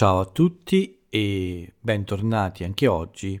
Ciao 0.00 0.20
a 0.20 0.24
tutti 0.24 1.02
e 1.10 1.74
bentornati 1.78 2.64
anche 2.64 2.86
oggi 2.86 3.38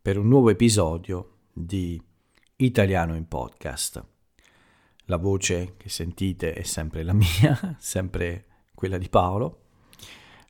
per 0.00 0.16
un 0.16 0.28
nuovo 0.28 0.48
episodio 0.48 1.38
di 1.52 2.00
Italiano 2.54 3.16
in 3.16 3.26
Podcast. 3.26 4.04
La 5.06 5.16
voce 5.16 5.74
che 5.76 5.88
sentite 5.88 6.52
è 6.52 6.62
sempre 6.62 7.02
la 7.02 7.14
mia, 7.18 7.74
sempre 7.80 8.44
quella 8.76 8.96
di 8.96 9.08
Paolo 9.08 9.62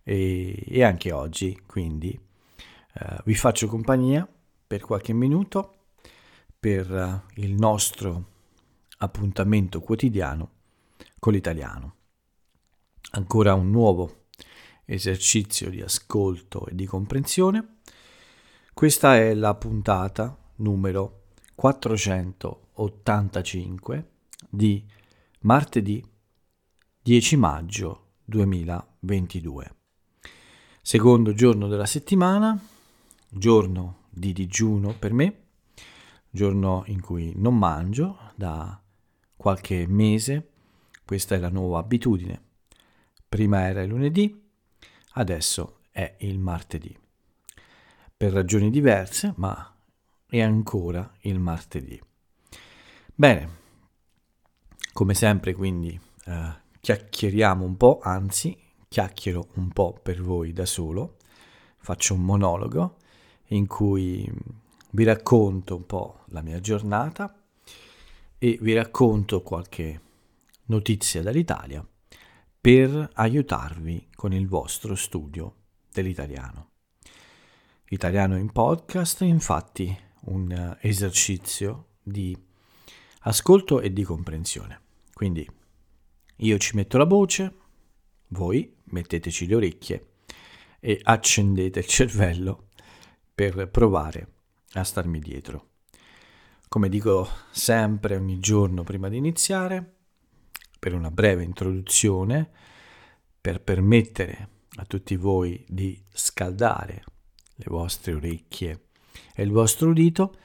e, 0.03 0.65
e 0.69 0.85
anche 0.85 1.13
oggi 1.13 1.59
quindi 1.65 2.11
eh, 2.11 3.17
vi 3.25 3.35
faccio 3.35 3.69
compagnia 3.69 4.29
per 4.67 4.83
qualche 4.83 5.15
minuto 5.15 5.77
per 6.61 6.91
uh, 6.91 7.41
il 7.41 7.55
nostro 7.55 8.25
appuntamento 8.99 9.81
quotidiano 9.81 10.51
con 11.19 11.33
l'italiano. 11.33 11.95
Ancora 13.13 13.55
un 13.55 13.71
nuovo 13.71 14.27
esercizio 14.91 15.69
di 15.69 15.83
ascolto 15.83 16.65
e 16.67 16.75
di 16.75 16.87
comprensione. 16.87 17.81
Questa 18.73 19.17
è 19.17 19.35
la 19.35 19.55
puntata 19.55 20.35
numero 20.57 21.25
485 21.55 24.11
di 24.49 24.83
martedì 25.41 26.03
10 27.03 27.37
maggio 27.37 28.13
2022. 28.25 29.75
Secondo 30.81 31.35
giorno 31.35 31.69
della 31.69 31.85
settimana, 31.85 32.59
giorno 33.29 34.05
di 34.09 34.33
digiuno 34.33 34.95
per 34.99 35.13
me, 35.13 35.43
giorno 36.31 36.85
in 36.87 37.03
cui 37.03 37.35
non 37.37 37.59
mangio 37.59 38.33
da 38.35 38.81
qualche 39.37 39.87
mese, 39.87 40.49
questa 41.05 41.35
è 41.35 41.39
la 41.39 41.51
nuova 41.51 41.79
abitudine. 41.79 42.41
Prima 43.29 43.67
era 43.67 43.83
il 43.83 43.89
lunedì, 43.89 44.47
adesso 45.13 45.81
è 45.91 46.17
il 46.21 46.39
martedì. 46.39 46.97
Per 48.17 48.33
ragioni 48.33 48.71
diverse, 48.71 49.33
ma 49.37 49.75
è 50.27 50.41
ancora 50.41 51.11
il 51.23 51.39
martedì. 51.39 52.01
Bene, 53.15 53.57
come 54.93 55.15
sempre 55.15 55.55
quindi 55.55 55.99
eh, 56.27 56.55
chiacchieriamo 56.81 57.65
un 57.65 57.77
po', 57.77 58.01
anzi 58.03 58.57
chiacchiero 58.89 59.49
un 59.55 59.71
po' 59.71 59.99
per 60.03 60.23
voi 60.23 60.53
da 60.53 60.67
solo, 60.67 61.17
faccio 61.79 62.15
un 62.15 62.23
monologo 62.23 62.97
in 63.49 63.67
cui 63.67 64.31
vi 64.91 65.05
racconto 65.05 65.77
un 65.77 65.87
po' 65.87 66.25
la 66.27 66.43
mia 66.43 66.61
giornata 66.61 67.35
e 68.39 68.59
vi 68.61 68.75
racconto 68.75 69.43
qualche 69.43 70.01
notizia 70.67 71.23
dall'Italia 71.23 71.85
per 72.61 73.11
aiutarvi 73.15 74.09
con 74.15 74.33
il 74.33 74.49
vostro 74.49 74.95
studio 74.95 75.55
dell'italiano. 75.93 76.71
Italiano 77.91 78.37
in 78.37 78.51
podcast 78.51 79.23
è 79.23 79.27
infatti 79.27 79.97
un 80.27 80.77
esercizio 80.81 81.87
di 82.03 82.37
ascolto 83.21 83.81
e 83.81 83.93
di 83.93 84.03
comprensione. 84.03 84.81
Quindi 85.13 85.49
io 86.37 86.59
ci 86.59 86.77
metto 86.77 86.99
la 86.99 87.05
voce, 87.05 87.55
voi 88.29 88.77
metteteci 88.85 89.47
le 89.47 89.55
orecchie 89.55 90.07
e 90.81 91.01
accendete 91.03 91.79
il 91.79 91.87
cervello 91.87 92.69
per 93.35 93.69
provare 93.69 94.33
a 94.73 94.85
starmi 94.85 95.19
dietro. 95.19 95.67
Come 96.69 96.89
dico 96.89 97.29
sempre 97.51 98.17
ogni 98.17 98.39
giorno 98.41 98.83
prima 98.83 99.09
di 99.09 99.17
iniziare, 99.17 99.98
per 100.79 100.95
una 100.95 101.11
breve 101.11 101.43
introduzione, 101.43 102.51
per 103.41 103.61
permettere 103.61 104.49
a 104.77 104.85
tutti 104.85 105.17
voi 105.17 105.65
di 105.69 106.01
scaldare 106.13 107.05
le 107.55 107.65
vostre 107.67 108.15
orecchie 108.15 108.89
e 109.35 109.43
il 109.43 109.51
vostro 109.51 109.91
udito, 109.91 110.37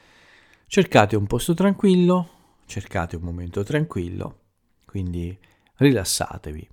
cercate 0.67 1.16
un 1.16 1.27
posto 1.27 1.53
tranquillo, 1.53 2.61
cercate 2.66 3.16
un 3.16 3.23
momento 3.23 3.63
tranquillo, 3.63 4.39
quindi 4.85 5.38
rilassatevi 5.75 6.69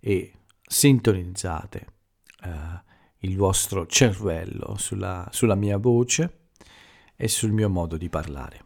e 0.00 0.32
sintonizzate 0.62 1.86
eh, 2.42 2.84
il 3.20 3.36
vostro 3.36 3.86
cervello 3.86 4.76
sulla, 4.76 5.28
sulla 5.32 5.54
mia 5.54 5.78
voce 5.78 6.48
e 7.16 7.28
sul 7.28 7.50
mio 7.50 7.68
modo 7.68 7.96
di 7.96 8.08
parlare. 8.08 8.64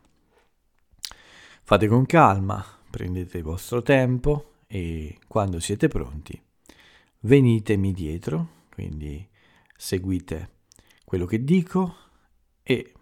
Fate 1.63 1.87
con 1.87 2.05
calma, 2.05 2.80
prendete 2.91 3.39
il 3.39 3.45
vostro 3.45 3.83
tempo 3.83 4.57
e 4.67 5.19
quando 5.27 5.61
siete 5.61 5.89
pronti 5.89 6.41
venitemi 7.21 7.93
dietro, 7.93 8.65
quindi 8.71 9.27
seguite 9.77 10.59
quello 11.05 11.27
che 11.27 11.43
dico 11.43 11.95
e 12.63 12.93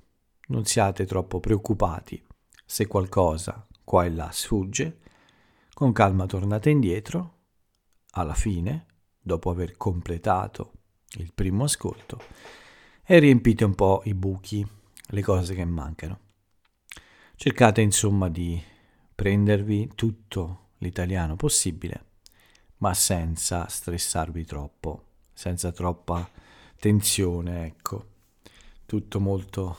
non 0.49 0.65
siate 0.65 1.06
troppo 1.06 1.41
preoccupati 1.41 2.22
se 2.65 2.87
qualcosa 2.87 3.66
qua 3.82 4.04
e 4.04 4.10
là 4.10 4.31
sfugge, 4.31 4.99
con 5.72 5.93
calma 5.93 6.26
tornate 6.26 6.69
indietro, 6.70 7.37
alla 8.10 8.34
fine, 8.34 8.87
dopo 9.19 9.49
aver 9.50 9.76
completato 9.76 10.72
il 11.16 11.32
primo 11.32 11.65
ascolto, 11.65 12.20
e 13.05 13.19
riempite 13.19 13.65
un 13.65 13.75
po' 13.75 14.03
i 14.05 14.15
buchi, 14.15 14.66
le 15.06 15.22
cose 15.22 15.55
che 15.55 15.65
mancano. 15.65 16.20
Cercate 17.37 17.81
insomma 17.81 18.28
di 18.28 18.62
prendervi 19.19 19.91
tutto 19.97 20.69
l'italiano 20.79 21.34
possibile, 21.34 22.05
ma 22.77 22.95
senza 22.95 23.67
stressarvi 23.67 24.45
troppo, 24.45 25.06
senza 25.33 25.73
troppa 25.73 26.31
tensione, 26.79 27.67
ecco. 27.67 28.11
Tutto 28.87 29.19
molto 29.19 29.79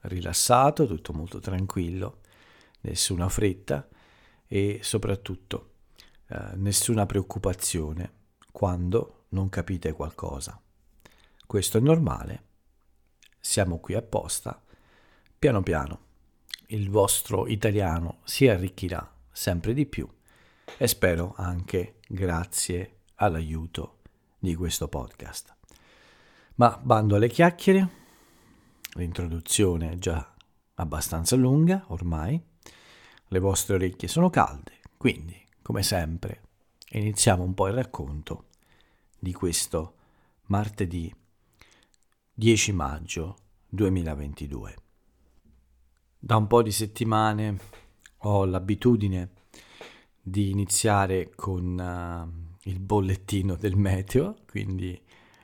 rilassato, 0.00 0.88
tutto 0.88 1.12
molto 1.12 1.38
tranquillo, 1.38 2.22
nessuna 2.80 3.28
fretta 3.28 3.88
e 4.48 4.80
soprattutto 4.82 5.74
eh, 6.26 6.56
nessuna 6.56 7.06
preoccupazione 7.06 8.12
quando 8.50 9.26
non 9.28 9.48
capite 9.50 9.92
qualcosa. 9.92 10.60
Questo 11.46 11.78
è 11.78 11.80
normale, 11.80 12.46
siamo 13.38 13.78
qui 13.78 13.94
apposta, 13.94 14.60
piano 15.38 15.62
piano 15.62 16.06
il 16.68 16.90
vostro 16.90 17.46
italiano 17.46 18.18
si 18.24 18.46
arricchirà 18.48 19.10
sempre 19.30 19.72
di 19.72 19.86
più 19.86 20.08
e 20.76 20.86
spero 20.86 21.34
anche 21.36 21.96
grazie 22.06 22.98
all'aiuto 23.16 23.98
di 24.38 24.54
questo 24.54 24.88
podcast. 24.88 25.54
Ma 26.56 26.78
bando 26.82 27.16
alle 27.16 27.28
chiacchiere, 27.28 27.88
l'introduzione 28.94 29.92
è 29.92 29.94
già 29.96 30.34
abbastanza 30.74 31.36
lunga 31.36 31.84
ormai, 31.88 32.40
le 33.28 33.38
vostre 33.38 33.76
orecchie 33.76 34.08
sono 34.08 34.30
calde, 34.30 34.80
quindi 34.96 35.40
come 35.62 35.82
sempre 35.82 36.42
iniziamo 36.90 37.42
un 37.42 37.54
po' 37.54 37.68
il 37.68 37.74
racconto 37.74 38.46
di 39.18 39.32
questo 39.32 39.94
martedì 40.46 41.14
10 42.34 42.72
maggio 42.72 43.36
2022. 43.68 44.87
Da 46.20 46.36
un 46.36 46.48
po' 46.48 46.62
di 46.62 46.72
settimane 46.72 47.56
ho 48.22 48.44
l'abitudine 48.44 49.30
di 50.20 50.50
iniziare 50.50 51.30
con 51.36 51.78
uh, 51.78 52.68
il 52.68 52.80
bollettino 52.80 53.54
del 53.54 53.76
meteo, 53.76 54.38
quindi 54.48 55.00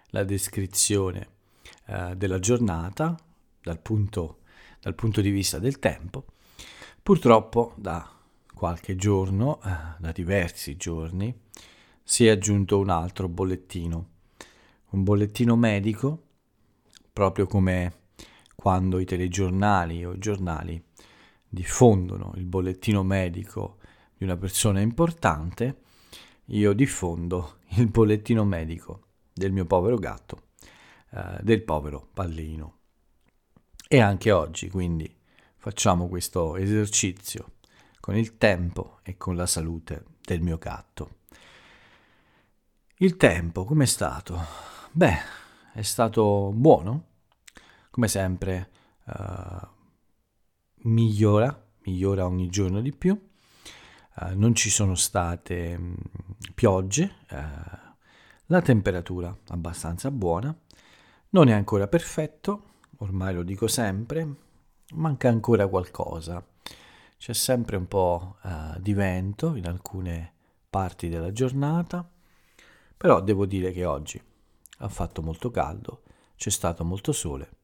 la 0.09 0.25
descrizione 0.25 1.29
uh, 1.87 2.17
della 2.17 2.41
giornata 2.41 3.17
dal 3.63 3.79
punto, 3.79 4.41
dal 4.81 4.97
punto, 4.97 5.21
di 5.21 5.31
vista 5.31 5.61
del 5.61 5.79
tempo. 5.79 6.25
Purtroppo 7.01 7.75
da 7.77 8.11
qualche 8.53 8.97
giorno, 8.97 9.61
uh, 9.63 9.69
da 10.01 10.11
diversi 10.11 10.77
giorni, 10.77 11.33
si 12.03 12.27
è 12.27 12.31
aggiunto 12.31 12.81
un 12.81 12.91
altro 12.91 13.29
bollettino, 13.29 14.09
un 14.91 15.05
bollettino 15.05 15.55
medico, 15.55 16.23
proprio 17.13 17.47
come 17.47 18.03
quando 18.65 18.99
i 18.99 19.05
telegiornali 19.05 20.07
o 20.07 20.15
i 20.15 20.19
giornali 20.19 20.83
diffondono 21.47 22.33
il 22.37 22.47
bollettino 22.47 23.03
medico 23.03 23.77
di 24.17 24.25
una 24.25 24.39
persona 24.39 24.81
importante, 24.81 25.83
io 26.47 26.73
diffondo 26.73 27.59
il 27.77 27.89
bollettino 27.89 28.43
medico 28.43 29.09
del 29.35 29.53
mio 29.53 29.67
povero 29.67 29.99
gatto, 29.99 30.45
eh, 31.11 31.41
del 31.43 31.63
povero 31.63 32.09
pallino. 32.15 32.79
E 33.87 34.01
anche 34.01 34.31
oggi, 34.33 34.71
quindi, 34.71 35.15
facciamo 35.59 36.09
questo 36.09 36.57
esercizio 36.57 37.57
con 38.01 38.17
il 38.17 38.39
tempo 38.39 39.01
e 39.03 39.19
con 39.19 39.37
la 39.37 39.45
salute 39.45 40.05
del 40.23 40.41
mio 40.41 40.57
gatto. 40.57 41.17
Il 42.97 43.19
tempo 43.19 43.67
com'è 43.67 43.85
stato? 43.85 44.41
Beh, 44.91 45.19
è 45.75 45.83
stato 45.83 46.51
buono, 46.55 47.09
come 47.95 48.09
sempre 48.09 48.71
uh, 49.05 49.69
migliora, 50.83 51.65
migliora 51.85 52.27
ogni 52.27 52.49
giorno 52.49 52.81
di 52.81 52.91
più. 52.93 53.13
Uh, 54.17 54.37
non 54.37 54.57
ci 54.57 54.69
sono 54.69 54.97
state 54.97 55.79
mh, 55.79 55.85
mm, 55.85 55.95
piogge, 56.57 57.19
uh, 57.31 57.37
la 58.47 58.63
temperatura 58.63 59.37
abbastanza 59.51 60.11
buona, 60.11 60.53
non 61.31 61.47
è 61.47 61.53
ancora 61.53 61.87
perfetto, 61.87 62.81
ormai 62.97 63.33
lo 63.33 63.45
dico 63.45 63.69
sempre, 63.69 64.29
manca 64.95 65.29
ancora 65.29 65.69
qualcosa. 65.69 66.45
C'è 67.17 67.33
sempre 67.33 67.77
un 67.77 67.87
po' 67.87 68.39
di 68.79 68.93
vento 68.93 69.55
in 69.55 69.67
alcune 69.67 70.33
parti 70.69 71.09
della 71.09 71.31
giornata, 71.33 72.07
però 72.97 73.23
devo 73.23 73.47
dire 73.47 73.71
che 73.71 73.85
oggi 73.85 74.21
ha 74.79 74.89
fatto 74.89 75.23
molto 75.23 75.51
caldo, 75.51 76.03
c'è 76.37 76.51
stato 76.51 76.85
molto 76.85 77.13
sole. 77.13 77.63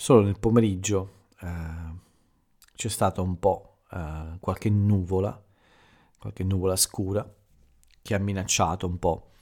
Solo 0.00 0.22
nel 0.22 0.38
pomeriggio 0.38 1.26
uh, 1.40 1.98
c'è 2.76 2.88
stata 2.88 3.20
un 3.20 3.36
po' 3.40 3.80
uh, 3.90 4.38
qualche 4.38 4.70
nuvola, 4.70 5.44
qualche 6.16 6.44
nuvola 6.44 6.76
scura 6.76 7.28
che 8.00 8.14
ha 8.14 8.18
minacciato 8.18 8.86
un 8.86 8.96
po' 9.00 9.32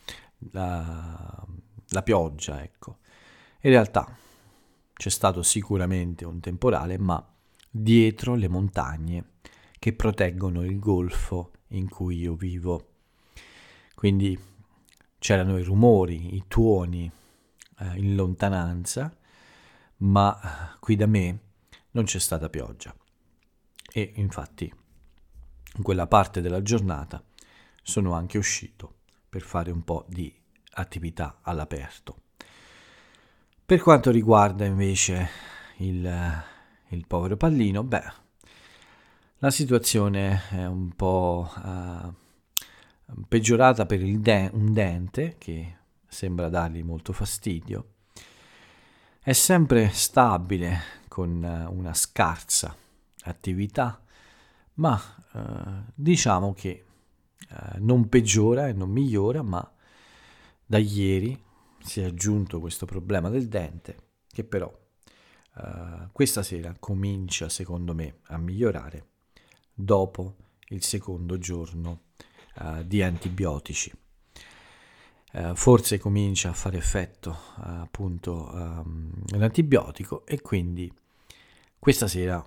la, 0.53 1.47
la 1.89 2.03
pioggia, 2.03 2.63
ecco. 2.63 3.01
In 3.61 3.71
realtà 3.71 4.17
c'è 4.95 5.11
stato 5.11 5.43
sicuramente 5.43 6.25
un 6.25 6.41
temporale, 6.41 6.97
ma 6.97 7.23
dietro 7.71 8.35
le 8.35 8.49
montagne 8.49 9.33
che 9.79 9.93
proteggono 9.93 10.65
il 10.65 10.79
golfo 10.79 11.51
in 11.69 11.87
cui 11.91 12.17
io 12.17 12.35
vivo. 12.35 12.93
Quindi 13.95 14.37
c'erano 15.19 15.59
i 15.59 15.63
rumori, 15.63 16.35
i 16.35 16.45
tuoni 16.49 17.13
eh, 17.79 17.97
in 17.99 18.15
lontananza, 18.15 19.15
ma 19.99 20.77
qui 20.81 20.97
da 20.97 21.07
me 21.07 21.39
non 21.93 22.05
c'è 22.05 22.19
stata 22.19 22.49
pioggia. 22.49 22.95
E 23.93 24.13
infatti 24.17 24.73
in 25.77 25.83
quella 25.83 26.07
parte 26.07 26.41
della 26.41 26.63
giornata 26.63 27.23
sono 27.83 28.13
anche 28.15 28.39
uscito 28.39 28.95
per 29.29 29.43
fare 29.43 29.71
un 29.71 29.83
po' 29.85 30.05
di 30.09 30.35
attività 30.73 31.39
all'aperto. 31.43 32.23
Per 33.65 33.81
quanto 33.81 34.11
riguarda 34.11 34.65
invece 34.65 35.29
il, 35.79 36.43
il 36.89 37.07
povero 37.07 37.37
pallino, 37.37 37.83
beh, 37.83 38.13
la 39.39 39.51
situazione 39.51 40.49
è 40.51 40.65
un 40.67 40.95
po' 40.95 41.51
uh, 41.55 42.15
peggiorata 43.29 43.85
per 43.85 44.01
de- 44.01 44.51
un 44.53 44.73
dente 44.73 45.37
che 45.37 45.77
sembra 46.07 46.49
dargli 46.49 46.83
molto 46.83 47.13
fastidio. 47.13 47.96
È 49.27 49.33
sempre 49.33 49.91
stabile 49.91 51.03
con 51.09 51.43
uh, 51.43 51.77
una 51.77 51.95
scarsa 51.95 52.73
attività, 53.23 54.01
ma 54.75 54.95
uh, 55.33 55.91
diciamo 55.93 56.53
che 56.53 56.85
non 57.79 58.09
peggiora 58.09 58.69
e 58.69 58.73
non 58.73 58.89
migliora, 58.89 59.43
ma 59.43 59.69
da 60.65 60.79
ieri 60.79 61.37
si 61.81 62.03
è 62.03 62.05
aggiunto 62.05 62.61
questo 62.61 62.87
problema 62.87 63.29
del 63.29 63.49
dente 63.49 63.97
che 64.31 64.45
però 64.45 64.73
uh, 65.55 66.09
questa 66.13 66.45
sera 66.45 66.77
comincia 66.79 67.49
secondo 67.49 67.95
me 67.95 68.21
a 68.27 68.39
migliorare 68.39 69.09
dopo 69.75 70.37
il 70.69 70.85
secondo 70.85 71.37
giorno 71.37 72.03
uh, 72.61 72.85
di 72.85 73.03
antibiotici. 73.03 73.91
Uh, 75.37 75.55
forse 75.55 75.99
comincia 75.99 76.49
a 76.49 76.55
fare 76.55 76.79
effetto 76.79 77.37
appunto 77.57 78.49
um, 78.55 79.13
l'antibiotico 79.37 80.25
e 80.25 80.41
quindi 80.41 80.91
questa 81.79 82.09
sera 82.09 82.43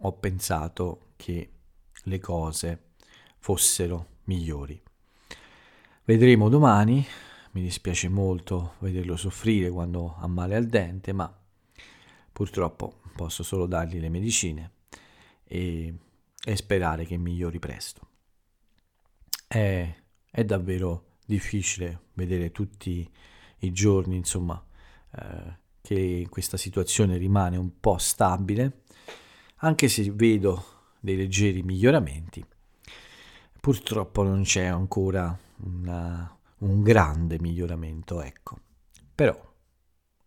ho 0.00 0.12
pensato 0.12 1.12
che 1.16 1.50
le 2.02 2.18
cose 2.18 2.90
fossero 3.38 4.18
migliori. 4.24 4.78
Vedremo 6.04 6.50
domani 6.50 7.06
mi 7.56 7.62
dispiace 7.62 8.10
molto 8.10 8.74
vederlo 8.80 9.16
soffrire 9.16 9.70
quando 9.70 10.16
ha 10.18 10.26
male 10.26 10.56
al 10.56 10.66
dente, 10.66 11.14
ma 11.14 11.34
purtroppo 12.30 13.00
posso 13.14 13.42
solo 13.42 13.64
dargli 13.64 13.98
le 13.98 14.10
medicine 14.10 14.72
e, 15.42 15.94
e 16.44 16.56
sperare 16.56 17.06
che 17.06 17.16
migliori 17.16 17.58
presto. 17.58 18.08
È, 19.48 19.94
è, 20.30 20.44
davvero 20.44 21.15
difficile 21.26 22.04
vedere 22.14 22.50
tutti 22.52 23.08
i 23.58 23.72
giorni, 23.72 24.16
insomma, 24.16 24.64
eh, 25.10 25.58
che 25.82 26.26
questa 26.30 26.56
situazione 26.56 27.16
rimane 27.18 27.56
un 27.56 27.78
po' 27.78 27.98
stabile, 27.98 28.84
anche 29.56 29.88
se 29.88 30.10
vedo 30.12 30.64
dei 31.00 31.16
leggeri 31.16 31.62
miglioramenti. 31.62 32.44
Purtroppo 33.60 34.22
non 34.22 34.42
c'è 34.42 34.64
ancora 34.64 35.36
una, 35.58 36.38
un 36.58 36.82
grande 36.82 37.38
miglioramento, 37.40 38.22
ecco. 38.22 38.60
Però 39.14 39.54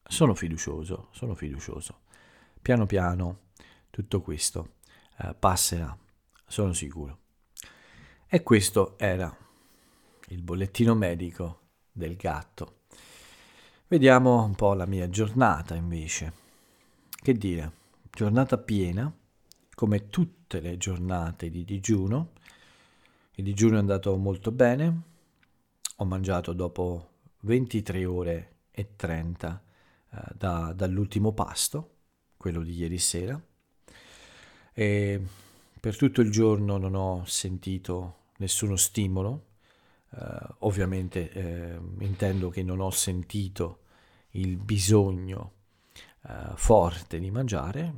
sono 0.03 0.33
fiducioso, 0.33 1.09
sono 1.11 1.35
fiducioso. 1.35 2.01
Piano 2.61 2.85
piano 2.85 3.47
tutto 3.89 4.21
questo 4.21 4.75
eh, 5.17 5.33
passerà, 5.37 5.97
sono 6.47 6.73
sicuro. 6.73 7.19
E 8.27 8.43
questo 8.43 8.97
era 8.97 9.35
il 10.29 10.41
bollettino 10.41 10.95
medico 10.95 11.61
del 11.91 12.15
gatto. 12.15 12.81
Vediamo 13.87 14.43
un 14.43 14.55
po' 14.55 14.73
la 14.73 14.85
mia 14.85 15.09
giornata 15.09 15.75
invece. 15.75 16.33
Che 17.09 17.33
dire, 17.33 17.71
giornata 18.11 18.57
piena, 18.57 19.11
come 19.73 20.09
tutte 20.09 20.59
le 20.59 20.77
giornate 20.77 21.49
di 21.49 21.63
digiuno. 21.63 22.33
Il 23.35 23.43
digiuno 23.43 23.75
è 23.75 23.79
andato 23.79 24.15
molto 24.17 24.51
bene, 24.51 25.01
ho 25.95 26.05
mangiato 26.05 26.53
dopo 26.53 27.09
23 27.41 28.05
ore 28.05 28.53
e 28.71 28.95
30 28.95 29.63
eh, 30.11 30.17
da, 30.35 30.73
dall'ultimo 30.73 31.31
pasto, 31.33 31.95
quello 32.37 32.61
di 32.61 32.73
ieri 32.73 32.97
sera, 32.97 33.41
e 34.73 35.21
per 35.79 35.95
tutto 35.97 36.21
il 36.21 36.29
giorno 36.29 36.77
non 36.77 36.95
ho 36.95 37.23
sentito 37.25 38.15
nessuno 38.37 38.75
stimolo, 38.75 39.48
ovviamente 40.59 41.31
eh, 41.31 41.79
intendo 41.99 42.49
che 42.49 42.63
non 42.63 42.79
ho 42.79 42.89
sentito 42.89 43.83
il 44.31 44.57
bisogno 44.57 45.53
eh, 46.27 46.51
forte 46.55 47.19
di 47.19 47.31
mangiare, 47.31 47.93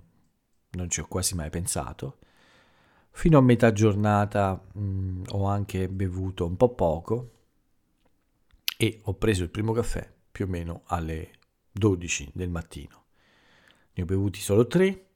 non 0.71 0.89
ci 0.89 0.99
ho 0.99 1.07
quasi 1.07 1.35
mai 1.35 1.49
pensato. 1.49 2.19
Fino 3.11 3.37
a 3.37 3.41
metà 3.41 3.71
giornata 3.73 4.61
mh, 4.73 4.81
mm, 4.81 5.23
ho 5.29 5.45
anche 5.45 5.89
bevuto 5.89 6.45
un 6.45 6.55
po' 6.55 6.73
poco, 6.73 7.31
e 8.81 8.99
ho 9.03 9.13
preso 9.13 9.43
il 9.43 9.51
primo 9.51 9.73
caffè 9.73 10.11
più 10.31 10.45
o 10.45 10.47
meno 10.47 10.81
alle 10.85 11.33
12 11.71 12.31
del 12.33 12.49
mattino. 12.49 13.05
Ne 13.93 14.01
ho 14.01 14.05
bevuti 14.07 14.39
solo 14.39 14.65
tre, 14.65 15.09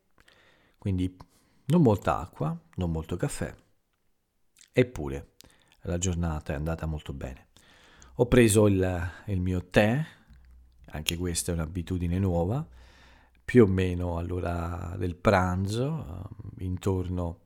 quindi 0.78 1.18
non 1.66 1.82
molta 1.82 2.20
acqua, 2.20 2.56
non 2.76 2.92
molto 2.92 3.18
caffè, 3.18 3.52
eppure 4.72 5.32
la 5.86 5.98
giornata 5.98 6.54
è 6.54 6.56
andata 6.56 6.86
molto 6.86 7.14
bene. 7.14 7.48
Ho 8.16 8.28
preso 8.28 8.68
il, 8.68 9.12
il 9.26 9.42
mio 9.42 9.66
tè, 9.70 10.06
anche 10.88 11.18
questa 11.18 11.52
è 11.52 11.56
un'abitudine 11.56 12.18
nuova, 12.20 12.66
più 13.44 13.64
o 13.64 13.68
meno 13.68 14.18
all'ora 14.18 14.96
del 14.98 15.16
pranzo, 15.16 16.30
intorno 16.60 17.40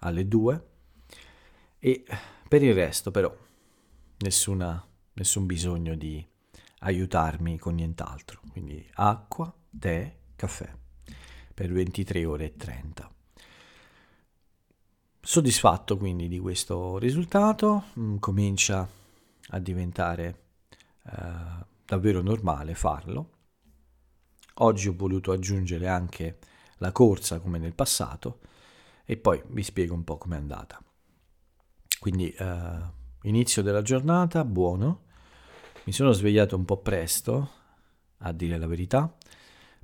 alle 0.00 0.28
2, 0.28 0.66
e 1.78 2.04
per 2.48 2.62
il 2.62 2.74
resto 2.74 3.10
però 3.10 3.34
nessuna 4.18 4.84
nessun 5.14 5.46
bisogno 5.46 5.94
di 5.94 6.24
aiutarmi 6.80 7.58
con 7.58 7.74
nient'altro. 7.74 8.40
Quindi 8.50 8.86
acqua, 8.94 9.52
tè, 9.76 10.16
caffè 10.36 10.70
per 11.54 11.72
23 11.72 12.24
ore 12.24 12.44
e 12.46 12.56
30. 12.56 13.10
Soddisfatto 15.24 15.96
quindi 15.96 16.26
di 16.28 16.38
questo 16.38 16.98
risultato, 16.98 17.84
mm, 17.98 18.16
comincia 18.16 18.88
a 19.50 19.58
diventare 19.60 20.40
eh, 21.04 21.64
davvero 21.84 22.22
normale 22.22 22.74
farlo. 22.74 23.30
Oggi 24.56 24.88
ho 24.88 24.94
voluto 24.96 25.32
aggiungere 25.32 25.88
anche 25.88 26.38
la 26.78 26.90
corsa 26.90 27.38
come 27.38 27.58
nel 27.58 27.74
passato 27.74 28.40
e 29.04 29.16
poi 29.16 29.40
vi 29.46 29.62
spiego 29.62 29.94
un 29.94 30.04
po' 30.04 30.18
com'è 30.18 30.36
andata. 30.36 30.82
Quindi 32.00 32.30
eh, 32.30 33.00
Inizio 33.24 33.62
della 33.62 33.82
giornata, 33.82 34.44
buono. 34.44 35.02
Mi 35.84 35.92
sono 35.92 36.10
svegliato 36.10 36.56
un 36.56 36.64
po' 36.64 36.78
presto, 36.78 37.50
a 38.18 38.32
dire 38.32 38.58
la 38.58 38.66
verità. 38.66 39.14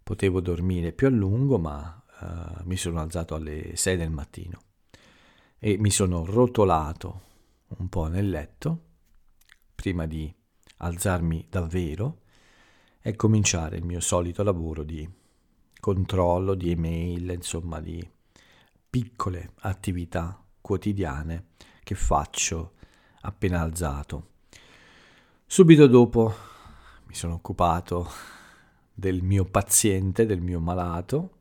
Potevo 0.02 0.40
dormire 0.40 0.92
più 0.92 1.06
a 1.06 1.10
lungo, 1.10 1.56
ma 1.58 2.02
uh, 2.20 2.64
mi 2.64 2.76
sono 2.76 3.00
alzato 3.00 3.36
alle 3.36 3.76
6 3.76 3.96
del 3.96 4.10
mattino 4.10 4.62
e 5.58 5.76
mi 5.78 5.90
sono 5.90 6.24
rotolato 6.24 7.22
un 7.78 7.88
po' 7.88 8.06
nel 8.06 8.28
letto 8.28 8.82
prima 9.74 10.06
di 10.06 10.32
alzarmi 10.78 11.46
davvero 11.50 12.20
e 13.00 13.16
cominciare 13.16 13.76
il 13.76 13.84
mio 13.84 14.00
solito 14.00 14.42
lavoro 14.42 14.84
di 14.84 15.08
controllo 15.80 16.54
di 16.54 16.70
email, 16.70 17.30
insomma 17.30 17.80
di 17.80 18.08
piccole 18.90 19.52
attività 19.60 20.42
quotidiane 20.60 21.48
che 21.82 21.94
faccio 21.94 22.74
appena 23.22 23.60
alzato. 23.60 24.30
Subito 25.46 25.86
dopo 25.86 26.34
mi 27.06 27.14
sono 27.14 27.34
occupato 27.34 28.08
del 28.92 29.22
mio 29.22 29.44
paziente, 29.44 30.26
del 30.26 30.40
mio 30.40 30.60
malato, 30.60 31.36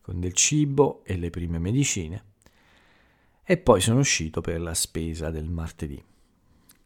con 0.00 0.20
del 0.20 0.34
cibo 0.34 1.02
e 1.04 1.16
le 1.16 1.30
prime 1.30 1.58
medicine 1.58 2.32
e 3.46 3.58
poi 3.58 3.80
sono 3.82 3.98
uscito 3.98 4.40
per 4.40 4.58
la 4.60 4.72
spesa 4.72 5.30
del 5.30 5.50
martedì. 5.50 6.02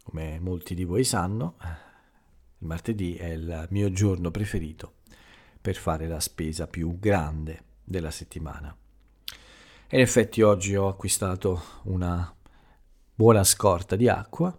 Come 0.02 0.40
molti 0.40 0.74
di 0.74 0.82
voi 0.82 1.04
sanno, 1.04 1.56
il 2.58 2.66
martedì 2.66 3.14
è 3.14 3.28
il 3.28 3.68
mio 3.70 3.92
giorno 3.92 4.32
preferito 4.32 4.94
per 5.60 5.76
fare 5.76 6.08
la 6.08 6.18
spesa 6.18 6.66
più 6.66 6.98
grande 6.98 7.62
della 7.84 8.10
settimana. 8.10 8.76
E 9.86 9.96
in 9.96 10.02
effetti 10.02 10.42
oggi 10.42 10.74
ho 10.74 10.88
acquistato 10.88 11.62
una 11.84 12.34
buona 13.14 13.44
scorta 13.44 13.94
di 13.94 14.08
acqua 14.08 14.56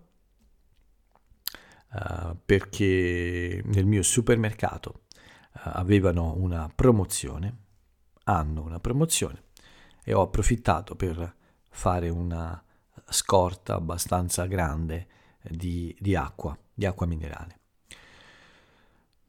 uh, 1.91 2.37
perché 2.45 3.61
nel 3.65 3.85
mio 3.85 4.03
supermercato 4.03 5.01
uh, 5.09 5.59
avevano 5.73 6.33
una 6.37 6.71
promozione, 6.73 7.57
hanno 8.23 8.63
una 8.63 8.79
promozione 8.79 9.43
e 10.03 10.13
ho 10.13 10.21
approfittato 10.21 10.95
per 10.95 11.35
fare 11.69 12.09
una 12.09 12.61
scorta 13.07 13.75
abbastanza 13.75 14.45
grande 14.45 15.07
di, 15.41 15.95
di 15.99 16.15
acqua, 16.15 16.57
di 16.73 16.85
acqua 16.85 17.05
minerale. 17.05 17.57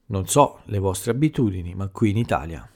Non 0.07 0.27
so 0.27 0.61
le 0.65 0.79
vostre 0.79 1.13
abitudini, 1.13 1.75
ma 1.75 1.89
qui 1.89 2.11
in 2.11 2.17
Italia 2.17 2.69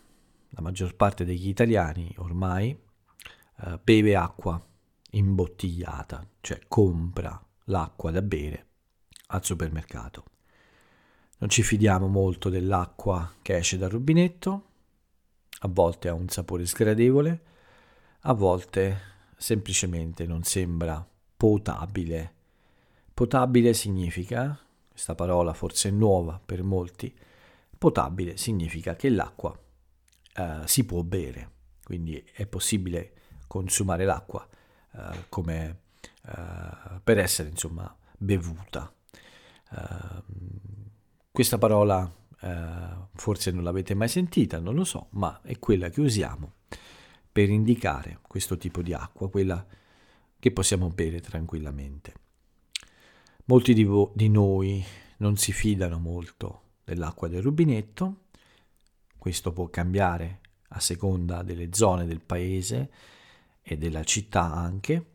la 0.50 0.60
maggior 0.62 0.94
parte 0.94 1.24
degli 1.24 1.48
italiani 1.48 2.14
ormai 2.18 2.70
eh, 2.70 3.80
beve 3.82 4.14
acqua 4.14 4.60
imbottigliata, 5.10 6.24
cioè 6.40 6.60
compra 6.68 7.40
l'acqua 7.64 8.10
da 8.10 8.22
bere 8.22 8.66
al 9.28 9.44
supermercato. 9.44 10.24
Non 11.38 11.48
ci 11.48 11.62
fidiamo 11.62 12.06
molto 12.06 12.48
dell'acqua 12.48 13.32
che 13.42 13.56
esce 13.56 13.76
dal 13.78 13.90
rubinetto, 13.90 14.68
a 15.60 15.68
volte 15.68 16.08
ha 16.08 16.14
un 16.14 16.28
sapore 16.28 16.66
sgradevole, 16.66 17.42
a 18.20 18.32
volte 18.32 19.13
semplicemente 19.44 20.24
non 20.24 20.42
sembra 20.42 21.06
potabile. 21.36 22.32
Potabile 23.12 23.74
significa, 23.74 24.58
questa 24.88 25.14
parola 25.14 25.52
forse 25.52 25.90
è 25.90 25.92
nuova 25.92 26.40
per 26.42 26.62
molti, 26.62 27.14
potabile 27.76 28.38
significa 28.38 28.96
che 28.96 29.10
l'acqua 29.10 29.54
eh, 30.36 30.60
si 30.64 30.86
può 30.86 31.02
bere, 31.02 31.50
quindi 31.84 32.24
è 32.32 32.46
possibile 32.46 33.12
consumare 33.46 34.06
l'acqua 34.06 34.48
eh, 34.92 35.26
come, 35.28 35.80
eh, 36.24 37.00
per 37.04 37.18
essere 37.18 37.50
insomma 37.50 37.94
bevuta. 38.16 38.90
Ehm, 39.72 40.22
questa 41.30 41.58
parola 41.58 42.10
eh, 42.40 43.08
forse 43.12 43.50
non 43.50 43.62
l'avete 43.62 43.92
mai 43.92 44.08
sentita, 44.08 44.58
non 44.58 44.74
lo 44.74 44.84
so, 44.84 45.08
ma 45.10 45.42
è 45.42 45.58
quella 45.58 45.90
che 45.90 46.00
usiamo 46.00 46.52
per 47.34 47.50
indicare 47.50 48.20
questo 48.22 48.56
tipo 48.56 48.80
di 48.80 48.92
acqua, 48.92 49.28
quella 49.28 49.66
che 50.38 50.52
possiamo 50.52 50.88
bere 50.88 51.20
tranquillamente. 51.20 52.14
Molti 53.46 53.74
di, 53.74 53.82
vo- 53.82 54.12
di 54.14 54.28
noi 54.28 54.84
non 55.16 55.36
si 55.36 55.50
fidano 55.50 55.98
molto 55.98 56.74
dell'acqua 56.84 57.26
del 57.26 57.42
rubinetto, 57.42 58.26
questo 59.18 59.52
può 59.52 59.68
cambiare 59.68 60.42
a 60.68 60.78
seconda 60.78 61.42
delle 61.42 61.70
zone 61.72 62.06
del 62.06 62.20
paese 62.20 62.92
e 63.62 63.76
della 63.76 64.04
città 64.04 64.52
anche, 64.52 65.06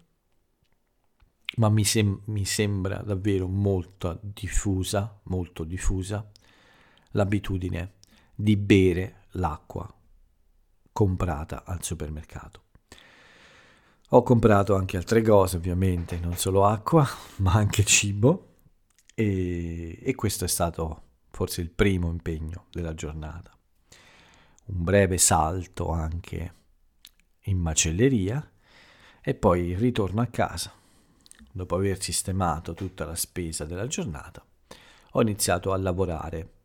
ma 1.55 1.69
mi, 1.69 1.85
sem- 1.85 2.19
mi 2.25 2.43
sembra 2.43 2.97
davvero 2.97 3.47
molto 3.47 4.19
diffusa, 4.21 5.21
molto 5.23 5.63
diffusa 5.63 6.29
l'abitudine 7.11 7.93
di 8.35 8.57
bere 8.57 9.27
l'acqua 9.31 9.89
comprata 10.99 11.63
al 11.63 11.81
supermercato. 11.81 12.63
Ho 14.09 14.21
comprato 14.21 14.75
anche 14.75 14.97
altre 14.97 15.21
cose, 15.21 15.55
ovviamente, 15.55 16.19
non 16.19 16.35
solo 16.35 16.65
acqua, 16.65 17.07
ma 17.37 17.53
anche 17.53 17.85
cibo 17.85 18.55
e, 19.15 19.97
e 20.03 20.15
questo 20.15 20.43
è 20.43 20.47
stato 20.49 21.03
forse 21.29 21.61
il 21.61 21.69
primo 21.69 22.09
impegno 22.09 22.65
della 22.69 22.93
giornata. 22.93 23.57
Un 24.65 24.83
breve 24.83 25.17
salto 25.17 25.89
anche 25.89 26.53
in 27.43 27.57
macelleria 27.59 28.51
e 29.21 29.35
poi 29.35 29.75
ritorno 29.75 30.19
a 30.19 30.25
casa. 30.25 30.73
Dopo 31.49 31.75
aver 31.77 32.01
sistemato 32.01 32.73
tutta 32.73 33.05
la 33.05 33.15
spesa 33.15 33.63
della 33.63 33.87
giornata, 33.87 34.45
ho 35.11 35.21
iniziato 35.21 35.71
a 35.71 35.77
lavorare 35.77 36.55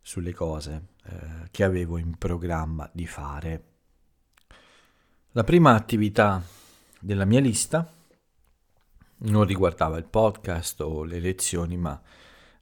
sulle 0.00 0.34
cose 0.34 0.86
eh, 1.04 1.48
che 1.52 1.62
avevo 1.62 1.98
in 1.98 2.18
programma 2.18 2.90
di 2.92 3.06
fare 3.06 3.74
la 5.36 5.44
prima 5.44 5.74
attività 5.74 6.42
della 6.98 7.26
mia 7.26 7.40
lista 7.40 7.92
non 9.18 9.44
riguardava 9.44 9.98
il 9.98 10.06
podcast 10.06 10.80
o 10.80 11.04
le 11.04 11.20
lezioni, 11.20 11.76
ma 11.76 12.00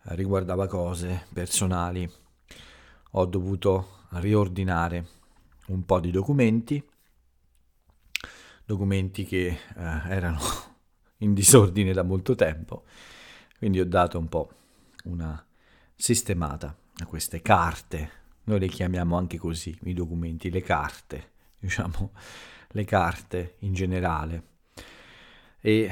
riguardava 0.07 0.67
cose 0.67 1.27
personali. 1.33 2.11
Ho 3.13 3.27
dovuto 3.27 4.07
riordinare 4.15 5.07
un 5.67 5.85
po' 5.85 6.01
di 6.01 6.11
documenti, 6.11 6.85
documenti 8.65 9.25
che 9.25 9.47
eh, 9.47 9.59
erano 10.09 10.41
in 11.19 11.33
disordine 11.33 11.93
da 11.93 12.03
molto 12.03 12.35
tempo, 12.35 12.87
quindi 13.57 13.79
ho 13.79 13.87
dato 13.87 14.19
un 14.19 14.29
po' 14.29 14.51
una 15.05 15.47
sistemata 15.95 16.77
a 16.97 17.07
queste 17.07 17.41
carte. 17.41 18.11
Noi 18.47 18.59
le 18.59 18.67
chiamiamo 18.67 19.17
anche 19.17 19.39
così, 19.39 19.79
i 19.85 19.93
documenti, 19.93 20.51
le 20.51 20.63
carte, 20.63 21.31
diciamo 21.57 22.11
le 22.75 22.85
carte 22.85 23.55
in 23.61 23.73
generale 23.73 24.43
e 25.61 25.83
eh, 25.83 25.91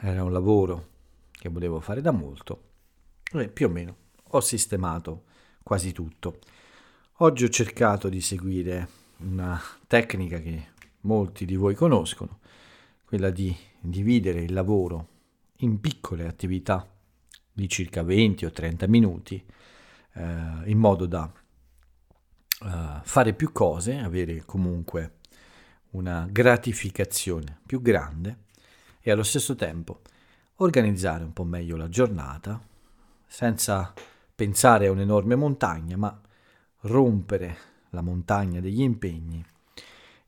era 0.00 0.24
un 0.24 0.32
lavoro 0.32 0.88
che 1.30 1.48
volevo 1.48 1.80
fare 1.80 2.00
da 2.00 2.10
molto 2.10 2.70
e 3.32 3.48
più 3.48 3.66
o 3.66 3.70
meno 3.70 3.96
ho 4.34 4.40
sistemato 4.40 5.24
quasi 5.62 5.92
tutto. 5.92 6.38
Oggi 7.18 7.44
ho 7.44 7.48
cercato 7.48 8.08
di 8.08 8.20
seguire 8.20 8.88
una 9.18 9.60
tecnica 9.86 10.40
che 10.40 10.70
molti 11.02 11.44
di 11.44 11.54
voi 11.54 11.74
conoscono, 11.74 12.40
quella 13.04 13.30
di 13.30 13.54
dividere 13.78 14.42
il 14.42 14.52
lavoro 14.52 15.08
in 15.58 15.80
piccole 15.80 16.26
attività 16.26 16.88
di 17.52 17.68
circa 17.68 18.02
20 18.02 18.44
o 18.44 18.50
30 18.50 18.88
minuti 18.88 19.44
eh, 20.14 20.22
in 20.64 20.78
modo 20.78 21.06
da 21.06 21.30
uh, 22.60 23.00
fare 23.02 23.34
più 23.34 23.52
cose, 23.52 23.98
avere 23.98 24.42
comunque 24.44 25.20
una 25.92 26.26
gratificazione 26.30 27.60
più 27.66 27.80
grande 27.80 28.44
e 29.00 29.10
allo 29.10 29.22
stesso 29.22 29.54
tempo 29.54 30.00
organizzare 30.56 31.24
un 31.24 31.32
po' 31.32 31.44
meglio 31.44 31.76
la 31.76 31.88
giornata 31.88 32.60
senza 33.26 33.92
pensare 34.34 34.86
a 34.86 34.90
un'enorme 34.90 35.34
montagna, 35.34 35.96
ma 35.96 36.20
rompere 36.80 37.56
la 37.90 38.02
montagna 38.02 38.60
degli 38.60 38.82
impegni 38.82 39.44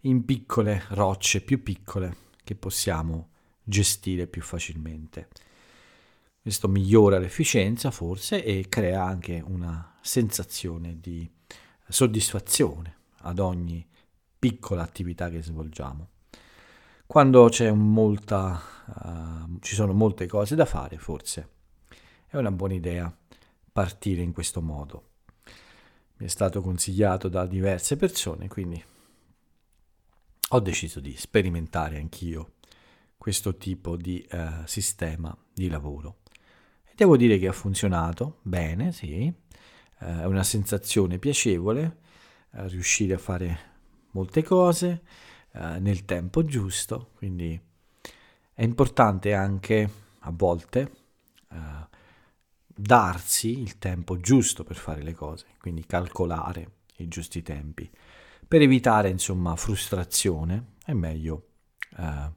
in 0.01 0.25
piccole 0.25 0.85
rocce 0.89 1.41
più 1.41 1.63
piccole 1.63 2.17
che 2.45 2.55
possiamo 2.55 3.29
gestire 3.63 4.27
più 4.27 4.43
facilmente. 4.43 5.29
Questo 6.41 6.69
migliora 6.69 7.19
l'efficienza 7.19 7.91
forse 7.91 8.45
e 8.45 8.67
crea 8.69 9.03
anche 9.03 9.43
una 9.45 9.97
sensazione 10.03 10.99
di 11.01 11.29
soddisfazione 11.89 12.97
ad 13.21 13.39
ogni 13.39 13.87
piccola 14.45 14.83
attività 14.83 15.31
che 15.31 15.43
svolgiamo. 15.43 16.09
Quando 17.07 17.49
c'è 17.49 17.73
molta, 17.73 18.61
uh, 18.85 19.59
ci 19.61 19.75
sono 19.75 19.95
molte 19.95 20.27
cose 20.27 20.55
da 20.55 20.67
fare, 20.67 20.99
forse 20.99 21.49
è 22.27 22.37
una 22.37 22.53
buona 22.53 22.75
idea 22.75 23.11
partire 23.73 24.21
in 24.21 24.35
questo 24.35 24.61
modo. 24.61 25.13
Mi 26.17 26.27
è 26.27 26.29
stato 26.29 26.61
consigliato 26.61 27.29
da 27.29 27.47
diverse 27.47 27.97
persone, 27.97 28.47
quindi 28.49 28.85
ho 30.51 30.61
deciso 30.61 31.01
di 31.01 31.17
sperimentare 31.17 31.97
anch'io 31.97 32.57
questo 33.17 33.57
tipo 33.57 33.97
di 33.97 34.29
uh, 34.31 34.67
sistema 34.67 35.35
di 35.55 35.69
lavoro. 35.69 36.19
E 36.85 36.93
devo 36.95 37.17
dire 37.17 37.39
che 37.39 37.49
ha 37.49 37.53
funzionato 37.53 38.41
bene, 38.43 38.93
sì, 38.93 39.33
uh, 40.01 40.05
è 40.05 40.27
una 40.27 40.45
sensazione 40.45 41.19
piacevole 41.19 42.01
riuscire 42.51 43.15
a 43.15 43.19
fare 43.19 43.73
molte 44.15 44.43
cose 44.43 45.03
eh, 45.53 45.79
nel 45.79 46.05
tempo 46.05 46.45
giusto, 46.45 47.11
quindi 47.17 47.61
è 48.53 48.63
importante 48.63 49.35
anche 49.35 49.91
a 50.21 50.33
volte 50.33 50.93
eh, 51.51 51.89
darsi 52.67 53.61
il 53.61 53.79
tempo 53.79 54.19
giusto 54.19 54.65
per 54.65 54.77
fare 54.77 55.03
le 55.03 55.13
cose, 55.13 55.47
quindi 55.61 55.85
calcolare 55.87 56.71
i 56.97 57.09
giusti 57.09 57.43
tempi. 57.43 57.91
Per 58.47 58.61
evitare 58.61 59.09
insomma 59.09 59.57
frustrazione 59.57 60.73
è 60.85 60.93
meglio 60.93 61.49
eh, 61.97 62.33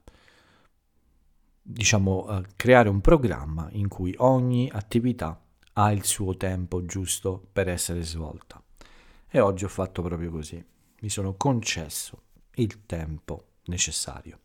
diciamo 1.62 2.28
eh, 2.38 2.46
creare 2.56 2.88
un 2.88 3.00
programma 3.00 3.68
in 3.72 3.88
cui 3.88 4.14
ogni 4.18 4.68
attività 4.72 5.40
ha 5.74 5.92
il 5.92 6.04
suo 6.04 6.36
tempo 6.36 6.84
giusto 6.84 7.48
per 7.52 7.68
essere 7.68 8.02
svolta. 8.02 8.60
E 9.28 9.38
oggi 9.38 9.64
ho 9.64 9.68
fatto 9.68 10.02
proprio 10.02 10.30
così. 10.30 10.64
Mi 11.00 11.08
sono 11.08 11.34
concesso 11.34 12.22
il 12.54 12.84
tempo 12.86 13.52
necessario. 13.66 14.40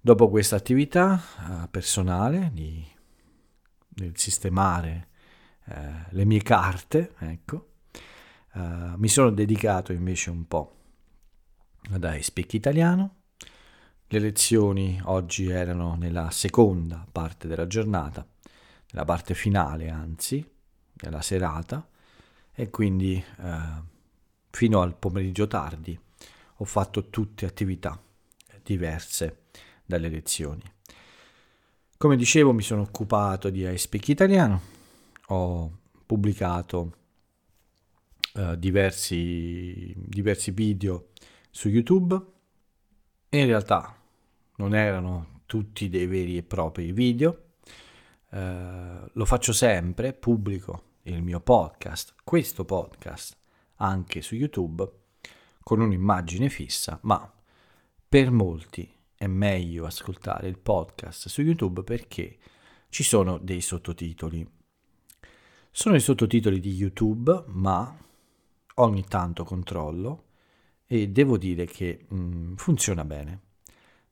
Dopo 0.00 0.28
questa 0.28 0.56
attività 0.56 1.20
uh, 1.38 1.70
personale 1.70 2.50
di, 2.52 2.84
di 3.86 4.10
sistemare 4.14 5.08
uh, 5.66 5.74
le 6.10 6.24
mie 6.24 6.42
carte, 6.42 7.14
ecco, 7.18 7.74
uh, 8.54 8.94
mi 8.96 9.08
sono 9.08 9.30
dedicato 9.30 9.92
invece 9.92 10.30
un 10.30 10.46
po' 10.48 10.76
ad 11.90 12.08
iSpeak 12.10 12.54
italiano. 12.54 13.16
Le 14.06 14.18
lezioni 14.18 15.00
oggi 15.04 15.48
erano 15.50 15.94
nella 15.94 16.30
seconda 16.30 17.06
parte 17.10 17.46
della 17.46 17.66
giornata, 17.66 18.26
nella 18.90 19.04
parte 19.04 19.34
finale 19.34 19.90
anzi, 19.90 20.44
della 20.92 21.20
serata, 21.22 21.86
e 22.52 22.70
quindi 22.70 23.22
fino 24.50 24.80
al 24.80 24.96
pomeriggio 24.96 25.46
tardi 25.46 25.98
ho 26.60 26.64
fatto 26.64 27.08
tutte 27.08 27.46
attività 27.46 28.00
diverse 28.62 29.44
dalle 29.84 30.08
lezioni. 30.08 30.62
Come 31.96 32.16
dicevo 32.16 32.52
mi 32.52 32.62
sono 32.62 32.82
occupato 32.82 33.50
di 33.50 33.68
iSpeak 33.68 34.08
italiano, 34.08 34.60
ho 35.28 35.78
pubblicato 36.04 36.92
uh, 38.34 38.54
diversi, 38.56 39.92
diversi 39.96 40.50
video 40.50 41.08
su 41.50 41.68
YouTube 41.68 42.36
in 43.30 43.46
realtà 43.46 43.96
non 44.56 44.74
erano 44.74 45.42
tutti 45.46 45.88
dei 45.88 46.06
veri 46.06 46.36
e 46.36 46.42
propri 46.42 46.92
video, 46.92 47.46
uh, 48.30 48.38
lo 49.12 49.24
faccio 49.24 49.52
sempre, 49.52 50.12
pubblico 50.12 50.84
il 51.02 51.22
mio 51.22 51.40
podcast, 51.40 52.14
questo 52.22 52.64
podcast 52.64 53.37
anche 53.78 54.22
su 54.22 54.34
YouTube 54.34 54.88
con 55.62 55.80
un'immagine 55.80 56.48
fissa, 56.48 56.98
ma 57.02 57.30
per 58.08 58.30
molti 58.30 58.90
è 59.14 59.26
meglio 59.26 59.84
ascoltare 59.84 60.48
il 60.48 60.58
podcast 60.58 61.28
su 61.28 61.42
YouTube 61.42 61.82
perché 61.82 62.38
ci 62.88 63.02
sono 63.02 63.38
dei 63.38 63.60
sottotitoli. 63.60 64.48
Sono 65.70 65.96
i 65.96 66.00
sottotitoli 66.00 66.60
di 66.60 66.72
YouTube, 66.72 67.44
ma 67.48 67.96
ogni 68.76 69.04
tanto 69.04 69.44
controllo 69.44 70.24
e 70.86 71.08
devo 71.08 71.36
dire 71.36 71.66
che 71.66 72.06
mh, 72.08 72.16
mm, 72.16 72.54
funziona 72.54 73.04
bene. 73.04 73.40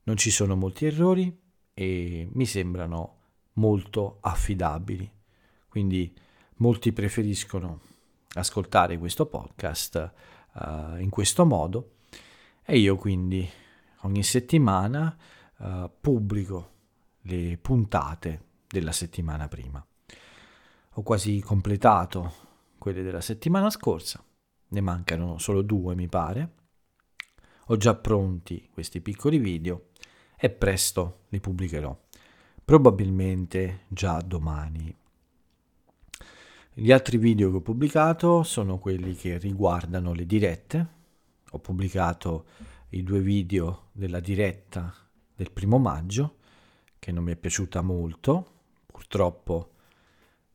Non 0.03 0.17
ci 0.17 0.31
sono 0.31 0.57
molti 0.57 0.87
errori 0.87 1.35
e 1.73 2.29
mi 2.33 2.47
sembrano 2.47 3.19
molto 3.55 4.19
affidabili. 4.21 5.11
Quindi 5.69 6.15
molti 6.57 6.93
preferiscono 6.93 7.81
ascoltare 8.39 8.99
questo 8.99 9.27
podcast 9.27 10.13
uh, 10.55 10.99
in 10.99 11.09
questo 11.11 11.45
modo 11.45 11.97
e 12.65 12.79
io 12.79 12.97
quindi 12.97 13.49
ogni 14.03 14.23
settimana 14.23 15.17
uh, 15.59 15.91
pubblico 16.01 16.71
le 17.23 17.59
puntate 17.61 18.45
della 18.69 18.93
settimana 18.93 19.49
prima. 19.49 19.85
Ho 20.99 21.03
quasi 21.03 21.41
completato 21.41 22.45
quelle 22.79 23.03
della 23.03 23.21
settimana 23.21 23.71
scorsa, 23.71 24.23
ne 24.69 24.81
mancano 24.81 25.39
solo 25.39 25.63
due 25.63 25.95
mi 25.95 26.09
pare. 26.09 26.55
Ho 27.67 27.77
già 27.77 27.95
pronti 27.95 28.69
questi 28.73 29.01
piccoli 29.01 29.39
video 29.39 29.89
e 30.37 30.51
presto 30.51 31.25
li 31.29 31.41
pubblicherò, 31.41 31.97
probabilmente 32.65 33.85
già 33.89 34.21
domani 34.21 34.95
gli 36.79 36.93
altri 36.93 37.17
video 37.17 37.49
che 37.49 37.57
ho 37.57 37.61
pubblicato 37.63 38.43
sono 38.43 38.77
quelli 38.79 39.15
che 39.15 39.39
riguardano 39.39 40.13
le 40.13 40.27
dirette. 40.27 40.87
Ho 41.53 41.59
pubblicato 41.59 42.45
i 42.91 43.03
due 43.03 43.21
video 43.21 43.85
della 43.93 44.21
diretta 44.21 44.95
del 45.35 45.51
primo 45.53 45.79
maggio, 45.79 46.37
che 46.99 47.13
non 47.13 47.25
mi 47.25 47.33
è 47.33 47.37
piaciuta 47.37 47.81
molto. 47.81 48.65
Purtroppo 48.85 49.71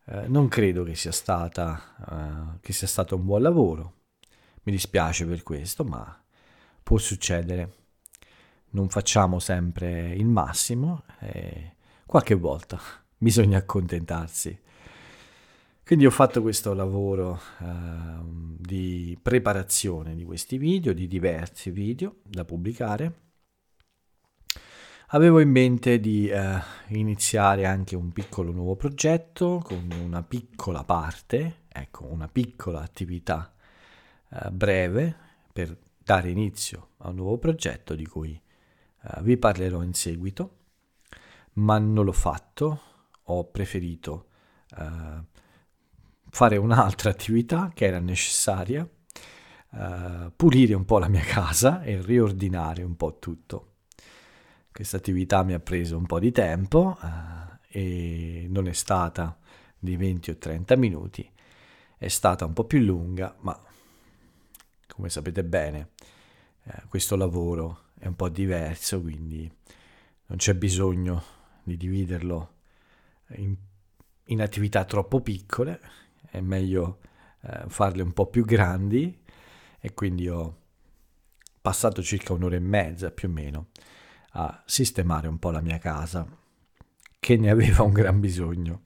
eh, 0.05 0.27
non 0.27 0.47
credo 0.47 0.83
che 0.83 0.93
sia, 0.93 1.11
stata, 1.11 2.55
eh, 2.55 2.59
che 2.61 2.71
sia 2.71 2.85
stato 2.85 3.15
un 3.15 3.25
buon 3.25 3.41
lavoro. 3.41 3.93
Mi 4.61 4.71
dispiace 4.71 5.25
per 5.25 5.41
questo, 5.41 5.83
ma 5.83 6.23
può 6.83 6.99
succedere. 6.99 7.73
Non 8.73 8.89
facciamo 8.89 9.39
sempre 9.39 10.13
il 10.13 10.27
massimo 10.27 11.01
e 11.17 11.77
qualche 12.05 12.35
volta 12.35 12.79
bisogna 13.17 13.57
accontentarsi. 13.57 14.69
Quindi 15.83 16.05
ho 16.05 16.11
fatto 16.11 16.41
questo 16.41 16.73
lavoro 16.73 17.41
uh, 17.59 18.55
di 18.57 19.17
preparazione 19.21 20.15
di 20.15 20.23
questi 20.23 20.57
video, 20.57 20.93
di 20.93 21.07
diversi 21.07 21.69
video 21.69 22.17
da 22.23 22.45
pubblicare. 22.45 23.19
Avevo 25.07 25.41
in 25.41 25.49
mente 25.49 25.99
di 25.99 26.31
uh, 26.31 26.95
iniziare 26.95 27.65
anche 27.65 27.97
un 27.97 28.13
piccolo 28.13 28.51
nuovo 28.51 28.77
progetto 28.77 29.59
con 29.61 29.89
una 30.01 30.23
piccola 30.23 30.85
parte, 30.85 31.63
ecco, 31.67 32.05
una 32.05 32.29
piccola 32.29 32.79
attività 32.81 33.53
uh, 34.29 34.49
breve 34.49 35.15
per 35.51 35.77
dare 35.97 36.29
inizio 36.29 36.91
a 36.99 37.09
un 37.09 37.15
nuovo 37.15 37.37
progetto 37.37 37.95
di 37.95 38.05
cui 38.05 38.41
vi 39.21 39.35
parlerò 39.35 39.81
in 39.81 39.93
seguito, 39.93 40.57
ma 41.53 41.79
non 41.79 42.05
l'ho 42.05 42.11
fatto, 42.11 42.81
ho 43.23 43.45
preferito 43.45 44.27
fare 46.31 46.57
un'altra 46.57 47.09
attività 47.09 47.71
che 47.73 47.85
era 47.85 47.99
necessaria, 47.99 48.87
uh, 49.69 50.31
pulire 50.35 50.73
un 50.73 50.85
po' 50.85 50.97
la 50.97 51.09
mia 51.09 51.21
casa 51.21 51.83
e 51.83 52.01
riordinare 52.01 52.83
un 52.83 52.95
po' 52.95 53.19
tutto. 53.19 53.67
Questa 54.71 54.97
attività 54.97 55.43
mi 55.43 55.53
ha 55.53 55.59
preso 55.59 55.97
un 55.97 56.05
po' 56.05 56.19
di 56.19 56.31
tempo 56.31 56.97
uh, 56.99 57.57
e 57.67 58.47
non 58.49 58.67
è 58.67 58.73
stata 58.73 59.37
di 59.77 59.97
20 59.97 60.31
o 60.31 60.37
30 60.37 60.75
minuti, 60.77 61.29
è 61.97 62.07
stata 62.07 62.45
un 62.45 62.53
po' 62.53 62.63
più 62.63 62.79
lunga, 62.79 63.35
ma 63.41 63.59
come 64.87 65.09
sapete 65.09 65.43
bene 65.43 65.89
uh, 66.63 66.87
questo 66.87 67.17
lavoro 67.17 67.89
è 67.99 68.07
un 68.07 68.15
po' 68.15 68.29
diverso, 68.29 69.01
quindi 69.01 69.51
non 70.27 70.37
c'è 70.37 70.55
bisogno 70.55 71.23
di 71.63 71.75
dividerlo 71.75 72.53
in, 73.35 73.53
in 74.25 74.41
attività 74.41 74.85
troppo 74.85 75.19
piccole, 75.19 75.79
è 76.31 76.39
meglio 76.39 76.99
eh, 77.41 77.65
farle 77.67 78.01
un 78.01 78.13
po' 78.13 78.27
più 78.27 78.45
grandi 78.45 79.21
e 79.79 79.93
quindi 79.93 80.29
ho 80.29 80.57
passato 81.61 82.01
circa 82.01 82.33
un'ora 82.33 82.55
e 82.55 82.59
mezza 82.59 83.11
più 83.11 83.27
o 83.27 83.31
meno 83.31 83.67
a 84.33 84.63
sistemare 84.65 85.27
un 85.27 85.37
po' 85.37 85.51
la 85.51 85.61
mia 85.61 85.77
casa 85.77 86.25
che 87.19 87.37
ne 87.37 87.49
aveva 87.49 87.83
un 87.83 87.91
gran 87.91 88.19
bisogno 88.19 88.83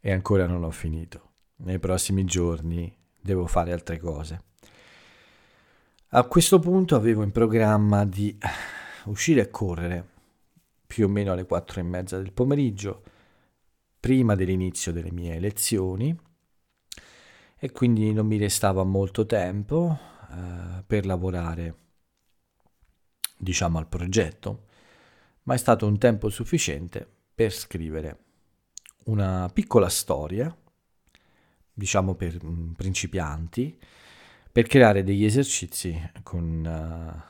e 0.00 0.12
ancora 0.12 0.46
non 0.46 0.62
ho 0.62 0.70
finito. 0.70 1.28
Nei 1.56 1.78
prossimi 1.78 2.24
giorni 2.24 2.96
devo 3.20 3.46
fare 3.46 3.72
altre 3.72 3.98
cose. 3.98 4.44
A 6.10 6.24
questo 6.24 6.58
punto 6.58 6.96
avevo 6.96 7.22
in 7.22 7.32
programma 7.32 8.04
di 8.04 8.36
uscire 9.06 9.42
a 9.42 9.48
correre 9.48 10.08
più 10.86 11.06
o 11.06 11.08
meno 11.08 11.32
alle 11.32 11.44
quattro 11.44 11.80
e 11.80 11.84
mezza 11.84 12.16
del 12.16 12.32
pomeriggio, 12.32 13.02
prima 14.00 14.34
dell'inizio 14.34 14.92
delle 14.92 15.12
mie 15.12 15.38
lezioni, 15.38 16.18
e 17.60 17.70
quindi 17.70 18.12
non 18.12 18.26
mi 18.26 18.38
restava 18.38 18.82
molto 18.84 19.26
tempo 19.26 19.98
eh, 20.30 20.82
per 20.86 21.04
lavorare 21.04 21.74
diciamo 23.36 23.78
al 23.78 23.86
progetto 23.86 24.66
ma 25.42 25.54
è 25.54 25.58
stato 25.58 25.86
un 25.86 25.98
tempo 25.98 26.30
sufficiente 26.30 27.06
per 27.34 27.52
scrivere 27.52 28.18
una 29.04 29.50
piccola 29.52 29.88
storia 29.88 30.54
diciamo 31.72 32.14
per 32.14 32.38
um, 32.42 32.72
principianti 32.74 33.78
per 34.52 34.66
creare 34.66 35.04
degli 35.04 35.24
esercizi 35.24 36.10
con, 36.22 36.64
uh, 36.64 37.22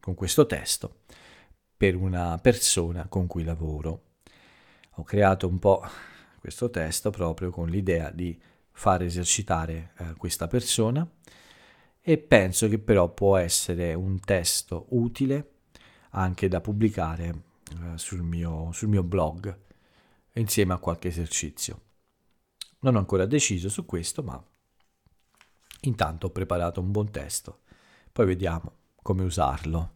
con 0.00 0.14
questo 0.14 0.46
testo 0.46 1.02
per 1.76 1.96
una 1.96 2.38
persona 2.38 3.06
con 3.08 3.26
cui 3.26 3.44
lavoro. 3.44 4.02
Ho 4.96 5.02
creato 5.02 5.46
un 5.46 5.58
po' 5.58 5.82
questo 6.40 6.70
testo 6.70 7.10
proprio 7.10 7.50
con 7.50 7.68
l'idea 7.68 8.10
di 8.10 8.38
far 8.76 9.02
esercitare 9.02 9.92
eh, 9.96 10.14
questa 10.16 10.46
persona 10.48 11.08
e 12.00 12.18
penso 12.18 12.68
che 12.68 12.78
però 12.78 13.08
può 13.14 13.36
essere 13.36 13.94
un 13.94 14.20
testo 14.20 14.86
utile 14.90 15.52
anche 16.10 16.48
da 16.48 16.60
pubblicare 16.60 17.44
eh, 17.70 17.96
sul, 17.96 18.22
mio, 18.22 18.70
sul 18.72 18.88
mio 18.88 19.02
blog 19.02 19.56
insieme 20.32 20.74
a 20.74 20.78
qualche 20.78 21.08
esercizio. 21.08 21.80
Non 22.80 22.96
ho 22.96 22.98
ancora 22.98 23.24
deciso 23.24 23.68
su 23.68 23.86
questo, 23.86 24.22
ma 24.22 24.42
intanto 25.82 26.26
ho 26.26 26.30
preparato 26.30 26.80
un 26.80 26.90
buon 26.90 27.10
testo. 27.10 27.60
Poi 28.12 28.26
vediamo 28.26 28.72
come 29.00 29.22
usarlo. 29.22 29.92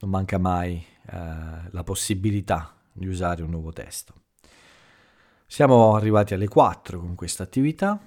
Non 0.00 0.10
manca 0.10 0.38
mai 0.38 0.84
eh, 1.06 1.68
la 1.70 1.82
possibilità 1.84 2.76
di 2.92 3.06
usare 3.06 3.42
un 3.42 3.50
nuovo 3.50 3.72
testo. 3.72 4.23
Siamo 5.46 5.94
arrivati 5.94 6.34
alle 6.34 6.48
4 6.48 6.98
con 6.98 7.14
questa 7.14 7.44
attività 7.44 8.00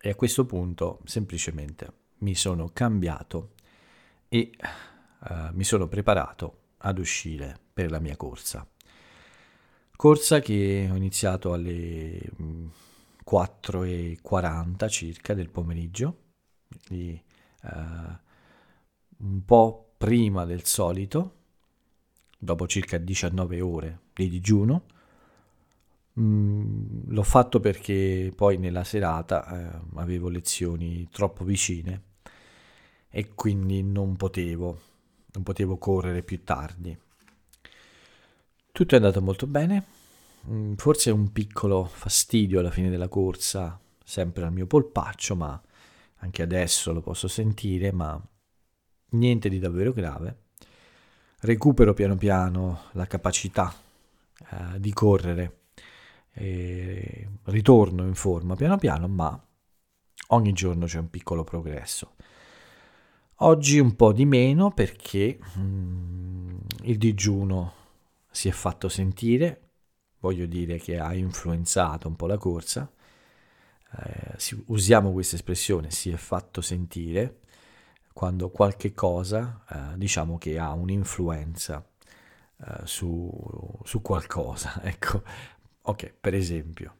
e 0.00 0.08
a 0.08 0.14
questo 0.14 0.46
punto 0.46 1.00
semplicemente 1.04 1.92
mi 2.18 2.34
sono 2.34 2.70
cambiato 2.72 3.52
e 4.28 4.50
uh, 4.58 5.34
mi 5.52 5.64
sono 5.64 5.86
preparato 5.86 6.58
ad 6.78 6.98
uscire 6.98 7.58
per 7.72 7.90
la 7.90 7.98
mia 7.98 8.16
corsa. 8.16 8.66
Corsa 9.94 10.40
che 10.40 10.88
ho 10.90 10.94
iniziato 10.94 11.52
alle 11.52 12.18
4.40 13.28 14.66
mm, 14.66 14.86
circa 14.86 15.34
del 15.34 15.50
pomeriggio, 15.50 16.16
quindi 16.86 17.22
uh, 17.64 17.68
un 19.18 19.44
po' 19.44 19.92
prima 19.98 20.46
del 20.46 20.64
solito, 20.64 21.34
dopo 22.38 22.66
circa 22.66 22.96
19 22.96 23.60
ore 23.60 24.00
di 24.14 24.30
digiuno. 24.30 24.84
Mm, 26.20 27.12
l'ho 27.12 27.22
fatto 27.22 27.60
perché 27.60 28.30
poi 28.34 28.58
nella 28.58 28.84
serata 28.84 29.46
eh, 29.72 29.80
avevo 29.94 30.28
lezioni 30.28 31.08
troppo 31.10 31.44
vicine 31.44 32.02
e 33.08 33.30
quindi 33.34 33.82
non 33.82 34.16
potevo, 34.16 34.78
non 35.32 35.42
potevo 35.42 35.78
correre 35.78 36.22
più 36.22 36.42
tardi. 36.44 36.96
Tutto 38.72 38.94
è 38.94 38.98
andato 38.98 39.22
molto 39.22 39.46
bene, 39.46 39.84
mm, 40.48 40.74
forse 40.74 41.10
un 41.10 41.32
piccolo 41.32 41.84
fastidio 41.84 42.60
alla 42.60 42.70
fine 42.70 42.90
della 42.90 43.08
corsa, 43.08 43.78
sempre 44.04 44.44
al 44.44 44.52
mio 44.52 44.66
polpaccio, 44.66 45.34
ma 45.36 45.60
anche 46.18 46.42
adesso 46.42 46.92
lo 46.92 47.00
posso 47.00 47.28
sentire, 47.28 47.92
ma 47.92 48.20
niente 49.10 49.48
di 49.48 49.58
davvero 49.58 49.92
grave. 49.92 50.48
Recupero 51.40 51.94
piano 51.94 52.16
piano 52.16 52.82
la 52.92 53.06
capacità 53.06 53.72
eh, 54.50 54.80
di 54.80 54.92
correre, 54.92 55.59
e 56.32 57.28
ritorno 57.44 58.06
in 58.06 58.14
forma 58.14 58.56
piano 58.56 58.76
piano, 58.76 59.08
ma 59.08 59.40
ogni 60.28 60.52
giorno 60.52 60.86
c'è 60.86 60.98
un 60.98 61.10
piccolo 61.10 61.44
progresso. 61.44 62.14
Oggi 63.42 63.78
un 63.78 63.96
po' 63.96 64.12
di 64.12 64.26
meno 64.26 64.70
perché 64.70 65.38
mm, 65.58 66.58
il 66.82 66.98
digiuno 66.98 67.74
si 68.30 68.48
è 68.48 68.52
fatto 68.52 68.88
sentire, 68.88 69.70
voglio 70.18 70.46
dire 70.46 70.78
che 70.78 70.98
ha 70.98 71.14
influenzato 71.14 72.06
un 72.06 72.16
po' 72.16 72.26
la 72.26 72.36
corsa, 72.36 72.90
eh, 73.98 74.34
si, 74.36 74.62
usiamo 74.66 75.12
questa 75.12 75.36
espressione, 75.36 75.90
si 75.90 76.10
è 76.10 76.16
fatto 76.16 76.60
sentire, 76.60 77.40
quando 78.12 78.50
qualche 78.50 78.92
cosa 78.92 79.64
eh, 79.68 79.96
diciamo 79.96 80.36
che 80.36 80.58
ha 80.58 80.72
un'influenza 80.72 81.84
eh, 82.58 82.80
su, 82.84 83.30
su, 83.84 84.02
qualcosa. 84.02 84.80
Ecco, 84.84 85.22
ok, 85.82 86.14
per 86.20 86.34
esempio, 86.34 86.96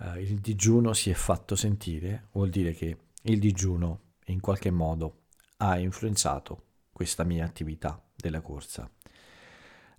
eh, 0.00 0.20
il 0.20 0.40
digiuno 0.40 0.92
si 0.92 1.10
è 1.10 1.14
fatto 1.14 1.56
sentire, 1.56 2.28
vuol 2.32 2.50
dire 2.50 2.72
che 2.72 2.96
il 3.22 3.38
digiuno 3.38 4.00
in 4.26 4.40
qualche 4.40 4.70
modo 4.70 5.24
ha 5.58 5.78
influenzato 5.78 6.64
questa 6.92 7.24
mia 7.24 7.44
attività 7.44 8.02
della 8.14 8.40
corsa. 8.40 8.90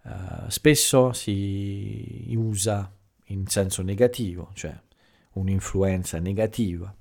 Uh, 0.03 0.49
spesso 0.49 1.13
si 1.13 2.34
usa 2.36 2.93
in 3.27 3.47
senso 3.47 3.82
negativo, 3.82 4.51
cioè 4.53 4.77
un'influenza 5.34 6.19
negativa. 6.19 6.93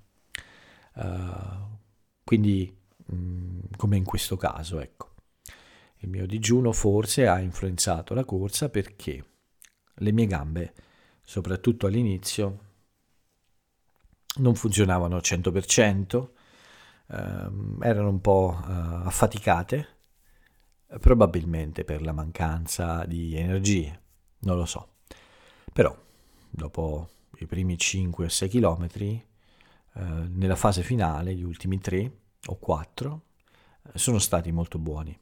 Uh, 0.94 1.78
quindi, 2.22 2.72
mh, 3.07 3.14
mm, 3.14 3.61
come 3.76 3.96
in 3.96 4.05
questo 4.05 4.37
caso, 4.37 4.78
ecco. 4.81 5.11
Il 5.98 6.09
mio 6.09 6.26
digiuno 6.26 6.72
forse 6.72 7.26
ha 7.26 7.40
influenzato 7.40 8.14
la 8.14 8.24
corsa 8.24 8.68
perché 8.68 9.24
le 9.94 10.12
mie 10.12 10.26
gambe, 10.26 10.74
soprattutto 11.22 11.87
all'inizio, 11.87 12.70
non 14.37 14.55
funzionavano 14.55 15.16
al 15.16 15.22
100%, 15.22 16.33
ehm, 17.09 17.78
erano 17.83 18.09
un 18.09 18.20
po' 18.20 18.59
eh, 18.61 18.70
affaticate, 18.70 19.88
probabilmente 21.00 21.85
per 21.85 22.02
la 22.02 22.12
mancanza 22.12 23.05
di 23.05 23.37
energie, 23.37 24.00
non 24.40 24.57
lo 24.57 24.66
so. 24.66 24.96
Però 25.72 25.96
dopo 26.50 27.09
i 27.38 27.46
primi 27.46 27.78
5 27.78 28.26
o 28.26 28.28
6 28.28 28.48
km, 28.48 28.87
eh, 28.94 29.22
nella 29.94 30.57
fase 30.57 30.83
finale, 30.83 31.35
gli 31.35 31.42
ultimi 31.42 31.78
3 31.78 32.12
o 32.46 32.57
4, 32.59 33.22
eh, 33.92 33.98
sono 33.98 34.18
stati 34.18 34.52
molto 34.52 34.78
buoni. 34.78 35.18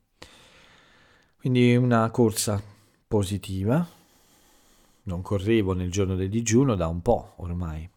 Quindi 1.37 1.75
una 1.77 2.11
corsa 2.11 2.63
positiva, 3.09 3.87
non 5.05 5.23
correvo 5.23 5.73
nel 5.73 5.91
giorno 5.91 6.15
del 6.15 6.29
digiuno 6.29 6.75
da 6.75 6.87
un 6.87 7.01
po' 7.03 7.35
ormai. 7.37 7.89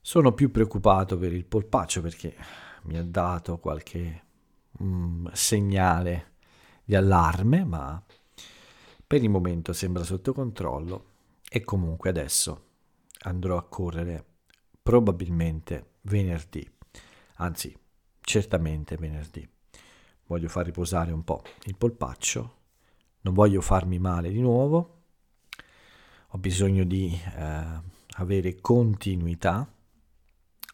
Sono 0.00 0.32
più 0.32 0.50
preoccupato 0.50 1.18
per 1.18 1.32
il 1.32 1.44
polpaccio 1.44 2.00
perché 2.00 2.34
mi 2.82 2.96
ha 2.96 3.04
dato 3.04 3.58
qualche 3.58 4.22
mm, 4.82 5.26
segnale 5.32 6.32
di 6.84 6.94
allarme, 6.94 7.64
ma 7.64 8.02
per 9.06 9.22
il 9.22 9.28
momento 9.28 9.72
sembra 9.72 10.02
sotto 10.02 10.32
controllo 10.32 11.04
e 11.48 11.62
comunque 11.62 12.10
adesso 12.10 12.68
andrò 13.22 13.56
a 13.56 13.64
correre 13.64 14.24
probabilmente 14.82 15.94
venerdì, 16.02 16.68
anzi 17.36 17.76
certamente 18.20 18.96
venerdì. 18.96 19.46
Voglio 20.26 20.48
far 20.48 20.64
riposare 20.64 21.12
un 21.12 21.24
po' 21.24 21.42
il 21.64 21.76
polpaccio, 21.76 22.56
non 23.22 23.34
voglio 23.34 23.60
farmi 23.60 23.98
male 23.98 24.30
di 24.30 24.40
nuovo, 24.40 24.99
ho 26.32 26.38
bisogno 26.38 26.84
di 26.84 27.18
eh, 27.36 27.64
avere 28.16 28.60
continuità 28.60 29.68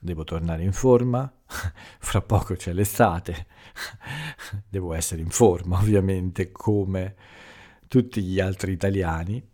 devo 0.07 0.25
tornare 0.25 0.62
in 0.62 0.73
forma, 0.73 1.31
fra 1.99 2.21
poco 2.21 2.55
c'è 2.55 2.73
l'estate, 2.73 3.47
devo 4.69 4.92
essere 4.92 5.21
in 5.21 5.31
forma 5.31 5.79
ovviamente 5.81 6.53
come 6.53 7.14
tutti 7.88 8.23
gli 8.23 8.40
altri 8.40 8.73
italiani 8.73 9.45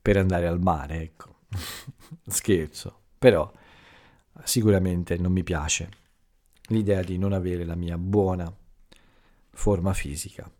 per 0.00 0.16
andare 0.16 0.46
al 0.46 0.60
mare, 0.60 1.00
ecco. 1.00 1.32
Scherzo, 2.26 3.00
però 3.18 3.50
sicuramente 4.42 5.16
non 5.16 5.32
mi 5.32 5.44
piace 5.44 5.88
l'idea 6.68 7.02
di 7.02 7.16
non 7.16 7.32
avere 7.32 7.64
la 7.64 7.76
mia 7.76 7.96
buona 7.96 8.52
forma 9.50 9.92
fisica 9.92 10.50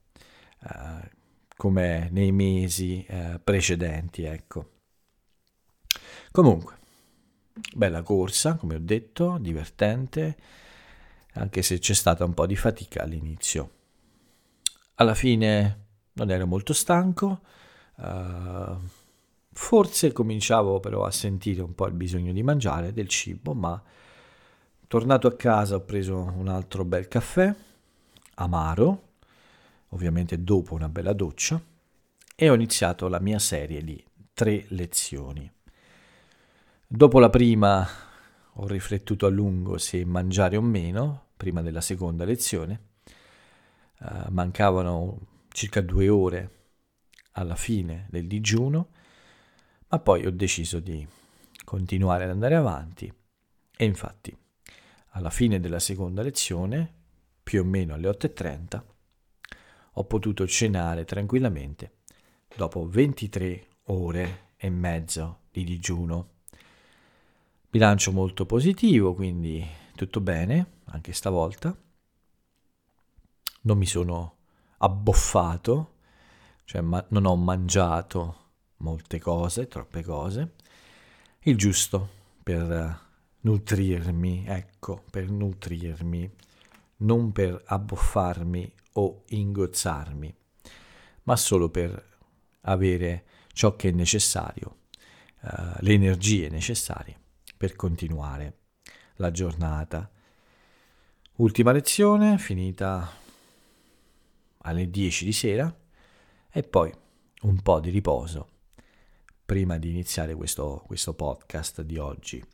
eh, 0.62 1.11
come 1.57 2.09
nei 2.12 2.31
mesi 2.31 3.05
eh, 3.07 3.40
precedenti, 3.42 4.23
ecco. 4.23 4.74
Comunque, 6.37 6.75
Bella 7.77 8.03
corsa, 8.03 8.57
come 8.57 8.75
ho 8.75 8.81
detto, 8.81 9.38
divertente, 9.38 10.37
anche 11.35 11.62
se 11.62 11.79
c'è 11.79 11.94
stata 11.94 12.25
un 12.25 12.35
po' 12.35 12.44
di 12.47 12.57
fatica 12.57 13.05
all'inizio. 13.05 13.70
Alla 14.94 15.14
fine 15.14 15.85
non 16.14 16.33
ero 16.33 16.44
molto 16.49 16.73
stanco, 16.73 17.40
uh, 17.94 18.77
forse 19.53 20.11
cominciavo 20.11 20.81
però 20.81 21.05
a 21.05 21.12
sentire 21.12 21.62
un 21.62 21.73
po' 21.73 21.87
il 21.87 21.92
bisogno 21.94 22.33
di 22.33 22.42
mangiare 22.42 22.92
del 22.92 23.07
cibo, 23.07 23.55
ma 23.55 23.81
tornato 24.88 25.29
a 25.29 25.37
casa 25.37 25.77
ho 25.77 25.83
preso 25.83 26.16
un 26.18 26.49
altro 26.49 26.85
bel 26.85 27.07
caffè, 27.07 27.55
amaro, 28.35 29.03
ovviamente 29.90 30.42
dopo 30.42 30.75
una 30.75 30.88
bella 30.88 31.12
doccia, 31.12 31.62
e 32.35 32.51
ho 32.51 32.55
iniziato 32.55 33.07
la 33.07 33.20
mia 33.20 33.38
serie 33.38 33.85
di 33.85 34.05
tre 34.33 34.64
lezioni. 34.70 35.54
Dopo 36.97 37.19
la 37.19 37.29
prima 37.29 37.85
ho 38.53 38.69
riflettuto 38.69 39.27
a 39.27 39.29
lungo 39.29 39.79
se 39.79 40.05
mangiare 40.05 40.57
o 40.57 40.61
meno, 40.61 41.31
prima 41.37 41.61
della 41.61 41.81
seconda 41.81 42.25
lezione. 42.25 42.91
Uh, 43.99 44.31
mancavano 44.31 45.19
circa 45.49 45.81
due 45.81 46.09
ore 46.09 46.51
alla 47.33 47.57
fine 47.57 48.07
del 48.11 48.29
digiuno, 48.29 48.91
ma 49.89 49.99
poi 49.99 50.25
ho 50.25 50.31
deciso 50.31 50.79
di 50.79 51.05
continuare 51.65 52.25
ad 52.25 52.31
andare 52.31 52.55
avanti 52.55 53.13
e 53.77 53.85
infatti 53.85 54.33
alla 55.09 55.31
fine 55.31 55.59
della 55.59 55.81
seconda 55.81 56.23
lezione, 56.23 56.93
più 57.43 57.63
o 57.63 57.65
meno 57.65 57.95
alle 57.95 58.09
8.30, 58.09 58.83
ho 59.95 60.05
potuto 60.05 60.47
cenare 60.47 61.05
tranquillamente 61.05 61.97
dopo 62.55 62.87
23 62.87 63.67
ore 63.87 64.51
e 64.57 64.71
mezzo 64.71 65.41
di 65.51 65.65
digiuno. 65.65 66.34
Bilancio 67.75 68.13
molto 68.13 68.47
positivo, 68.47 69.15
quindi 69.15 69.67
tutto 69.97 70.21
bene 70.21 70.83
anche 70.91 71.13
stavolta. 71.13 71.77
Non 73.63 73.77
mi 73.77 73.85
sono 73.85 74.37
abboffato, 74.79 75.95
cioè 76.67 76.83
ma- 76.83 77.05
non 77.09 77.25
ho 77.25 77.35
mangiato 77.35 78.43
molte 78.77 79.19
cose, 79.19 79.67
troppe 79.67 80.05
cose, 80.05 80.53
il 81.41 81.57
giusto 81.57 82.09
per 82.45 83.01
nutrirmi, 83.41 84.45
ecco, 84.47 85.03
per 85.11 85.29
nutrirmi, 85.29 86.31
non 86.99 87.33
per 87.33 87.61
abboffarmi 87.67 88.73
o 88.93 89.25
ingozzarmi, 89.31 90.33
ma 91.25 91.35
solo 91.35 91.71
per 91.71 92.19
avere 92.61 93.25
ciò 93.53 93.75
che 93.75 93.89
è 93.89 93.93
necessario 93.93 94.77
le 95.81 95.93
energie 95.93 96.49
necessarie 96.49 97.23
per 97.64 97.77
continuare 97.77 98.59
la 99.16 99.31
giornata. 99.31 100.11
Ultima 101.37 101.72
lezione 101.72 102.37
finita 102.37 103.11
alle 104.59 104.90
10 104.90 105.24
di 105.24 105.33
sera 105.33 105.74
e 106.53 106.62
poi 106.62 106.92
un 107.40 107.62
po' 107.62 107.81
di 107.81 107.88
riposo 107.88 108.48
prima 109.46 109.79
di 109.79 109.88
iniziare 109.88 110.35
questo, 110.35 110.83
questo 110.85 111.14
podcast 111.14 111.81
di 111.81 111.96
oggi. 111.96 112.44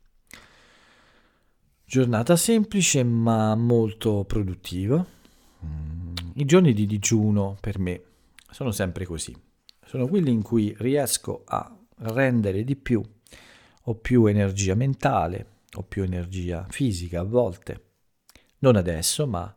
Giornata 1.84 2.36
semplice 2.36 3.02
ma 3.02 3.56
molto 3.56 4.22
produttiva. 4.24 5.04
Mm, 5.64 6.14
I 6.34 6.44
giorni 6.44 6.72
di 6.72 6.86
digiuno 6.86 7.56
per 7.60 7.80
me 7.80 8.00
sono 8.48 8.70
sempre 8.70 9.06
così. 9.06 9.36
Sono 9.84 10.06
quelli 10.06 10.30
in 10.30 10.42
cui 10.42 10.72
riesco 10.78 11.42
a 11.46 11.76
rendere 11.96 12.62
di 12.62 12.76
più, 12.76 13.02
ho 13.84 13.94
più 13.94 14.26
energia 14.26 14.74
mentale, 14.74 15.58
ho 15.74 15.82
più 15.82 16.02
energia 16.02 16.66
fisica 16.68 17.20
a 17.20 17.24
volte. 17.24 17.84
Non 18.58 18.76
adesso, 18.76 19.26
ma 19.26 19.54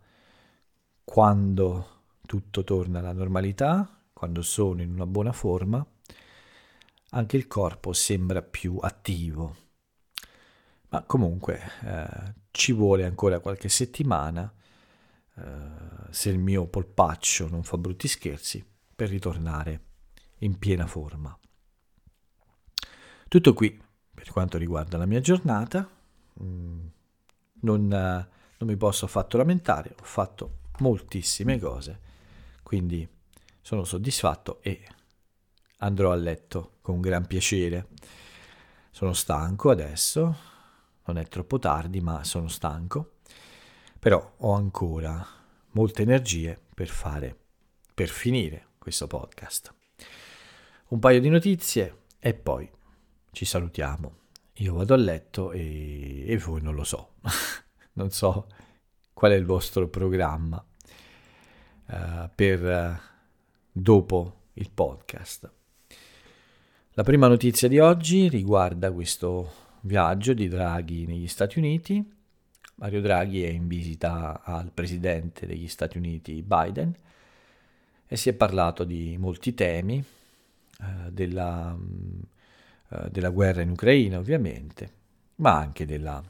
quando 1.03 2.01
tutto 2.25 2.63
torna 2.63 2.99
alla 2.99 3.12
normalità, 3.12 4.01
quando 4.13 4.41
sono 4.41 4.81
in 4.81 4.91
una 4.91 5.05
buona 5.05 5.33
forma, 5.33 5.86
anche 7.09 7.38
il 7.38 7.47
corpo 7.47 7.93
sembra 7.93 8.41
più 8.41 8.77
attivo. 8.81 9.55
Ma 10.89 11.03
comunque 11.03 11.62
eh, 11.83 12.33
ci 12.51 12.71
vuole 12.71 13.03
ancora 13.03 13.39
qualche 13.39 13.67
settimana, 13.67 14.51
eh, 15.36 15.41
se 16.12 16.29
il 16.29 16.38
mio 16.38 16.67
polpaccio 16.67 17.49
non 17.49 17.63
fa 17.63 17.77
brutti 17.77 18.07
scherzi, 18.07 18.65
per 18.95 19.09
ritornare 19.09 19.81
in 20.39 20.57
piena 20.57 20.88
forma. 20.88 21.38
Tutto 23.27 23.53
qui 23.53 23.81
per 24.13 24.32
quanto 24.32 24.58
riguarda 24.58 24.97
la 24.97 25.06
mia 25.06 25.19
giornata. 25.19 25.89
Mm, 26.41 26.86
non, 27.62 27.91
eh, 27.91 28.28
non 28.58 28.69
mi 28.69 28.76
posso 28.78 29.06
affatto 29.06 29.38
lamentare, 29.38 29.95
ho 29.99 30.04
fatto 30.04 30.60
moltissime 30.80 31.60
cose, 31.60 31.99
quindi 32.63 33.08
sono 33.62 33.84
soddisfatto 33.84 34.62
e 34.62 34.86
andrò 35.78 36.12
a 36.12 36.15
letto 36.15 36.78
con 36.82 37.02
gran 37.02 37.26
piacere. 37.26 37.88
Sono 38.91 39.13
stanco 39.13 39.69
adesso, 39.69 40.38
non 41.06 41.17
è 41.17 41.28
troppo 41.28 41.60
tardi, 41.60 41.99
ma 42.02 42.23
sono 42.23 42.47
stanco, 42.47 43.15
però 43.99 44.34
ho 44.38 44.54
ancora 44.54 45.26
molte 45.71 46.02
energie 46.04 46.60
per 46.73 46.88
fare, 46.88 47.36
per 47.93 48.10
finire 48.10 48.67
questo 48.78 49.08
podcast. 49.08 49.73
Un 50.89 50.99
paio 50.99 51.19
di 51.19 51.30
notizie 51.30 52.02
e 52.19 52.34
poi 52.34 52.69
ci 53.34 53.46
salutiamo. 53.46 54.22
Io 54.58 54.76
vado 54.76 54.93
a 54.93 54.98
letto 54.98 55.52
e, 55.52 56.24
e 56.26 56.38
voi 56.38 56.62
non 56.62 56.76
lo 56.76 56.84
so. 56.84 57.15
non 57.93 58.12
so 58.12 58.48
qual 59.12 59.32
è 59.32 59.36
il 59.36 59.46
vostro 59.46 59.88
programma 59.89 60.63
uh, 61.88 62.30
per 62.34 62.62
uh, 62.63 62.96
dopo 63.72 64.41
il 64.54 64.69
podcast. 64.69 65.52
La 66.91 67.04
prima 67.04 67.28
notizia 67.28 67.67
di 67.67 67.80
oggi 67.80 68.30
riguarda 68.30 68.91
questo 68.91 69.52
viaggio 69.82 70.34
di 70.34 70.48
Draghi 70.48 71.08
negli 71.08 71.28
Stati 71.28 71.58
Uniti. 71.58 72.12
Mario 72.76 73.02
Draghi 73.02 73.43
è 73.43 73.50
in 73.50 73.67
visita 73.67 74.41
al 74.43 74.72
presidente 74.72 75.48
degli 75.48 75.67
Stati 75.67 75.98
Uniti 75.98 76.43
Biden 76.43 76.96
e 78.06 78.15
si 78.15 78.30
è 78.30 78.34
parlato 78.34 78.84
di 78.84 79.17
molti 79.17 79.56
temi, 79.56 79.98
eh, 79.98 81.12
della, 81.12 81.76
eh, 82.93 83.10
della, 83.10 83.29
guerra 83.29 83.62
in 83.62 83.71
Ucraina 83.71 84.17
ovviamente, 84.17 84.91
ma 85.36 85.58
anche 85.58 85.86
della 85.86 86.21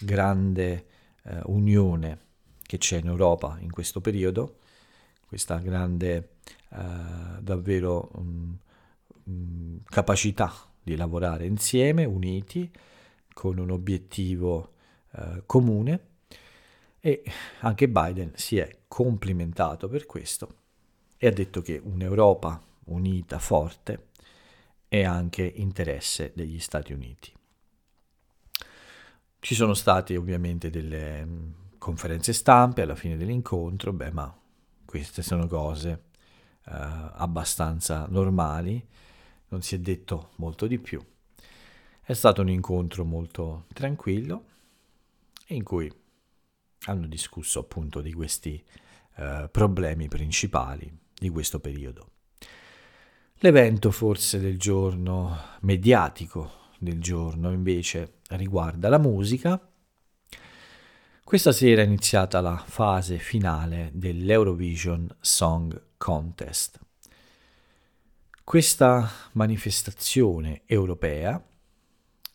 grande 0.00 0.86
eh, 1.24 1.40
unione 1.46 2.18
che 2.62 2.78
c'è 2.78 2.98
in 2.98 3.06
Europa 3.06 3.58
in 3.60 3.70
questo 3.70 4.00
periodo, 4.00 4.58
questa 5.26 5.58
grande 5.58 6.36
eh, 6.70 7.40
davvero 7.40 8.10
um, 8.14 8.56
mh, 9.24 9.76
capacità 9.86 10.52
di 10.82 10.96
lavorare 10.96 11.46
insieme, 11.46 12.04
uniti, 12.04 12.70
con 13.32 13.58
un 13.58 13.70
obiettivo 13.70 14.74
eh, 15.12 15.42
comune. 15.46 16.12
E 17.00 17.22
anche 17.60 17.88
Biden 17.88 18.32
si 18.34 18.56
è 18.56 18.78
complimentato 18.88 19.88
per 19.88 20.06
questo 20.06 20.56
e 21.18 21.26
ha 21.26 21.30
detto 21.32 21.60
che 21.60 21.80
un'Europa 21.82 22.62
unita, 22.86 23.38
forte, 23.38 24.08
è 24.94 25.02
anche 25.02 25.42
interesse 25.42 26.30
degli 26.36 26.60
Stati 26.60 26.92
Uniti. 26.92 27.32
Ci 29.40 29.54
sono 29.56 29.74
state 29.74 30.16
ovviamente 30.16 30.70
delle 30.70 31.26
conferenze 31.78 32.32
stampe 32.32 32.82
alla 32.82 32.94
fine 32.94 33.16
dell'incontro, 33.16 33.92
beh, 33.92 34.12
ma 34.12 34.32
queste 34.84 35.22
sono 35.22 35.48
cose 35.48 36.04
eh, 36.66 36.70
abbastanza 36.70 38.06
normali 38.08 38.86
non 39.48 39.62
si 39.62 39.74
è 39.74 39.80
detto 39.80 40.30
molto 40.36 40.68
di 40.68 40.78
più. 40.78 41.04
È 42.00 42.12
stato 42.12 42.42
un 42.42 42.48
incontro 42.48 43.04
molto 43.04 43.64
tranquillo 43.72 44.44
in 45.48 45.64
cui 45.64 45.92
hanno 46.84 47.06
discusso 47.08 47.58
appunto 47.58 48.00
di 48.00 48.12
questi 48.12 48.64
eh, 49.16 49.48
problemi 49.50 50.06
principali 50.06 50.96
di 51.12 51.28
questo 51.30 51.58
periodo. 51.58 52.13
L'evento 53.44 53.90
forse 53.90 54.40
del 54.40 54.58
giorno, 54.58 55.36
mediatico 55.60 56.70
del 56.78 56.98
giorno 56.98 57.52
invece, 57.52 58.20
riguarda 58.30 58.88
la 58.88 58.96
musica. 58.96 59.60
Questa 61.22 61.52
sera 61.52 61.82
è 61.82 61.84
iniziata 61.84 62.40
la 62.40 62.56
fase 62.56 63.18
finale 63.18 63.90
dell'Eurovision 63.92 65.14
Song 65.20 65.78
Contest. 65.98 66.80
Questa 68.42 69.10
manifestazione 69.32 70.62
europea 70.64 71.38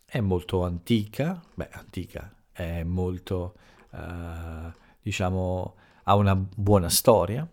è 0.05 0.19
molto 0.19 0.63
antica, 0.63 1.41
beh 1.55 1.69
antica, 1.71 2.31
è 2.51 2.83
molto, 2.83 3.55
eh, 3.93 4.71
diciamo, 5.01 5.75
ha 6.03 6.13
una 6.13 6.35
buona 6.35 6.89
storia. 6.89 7.49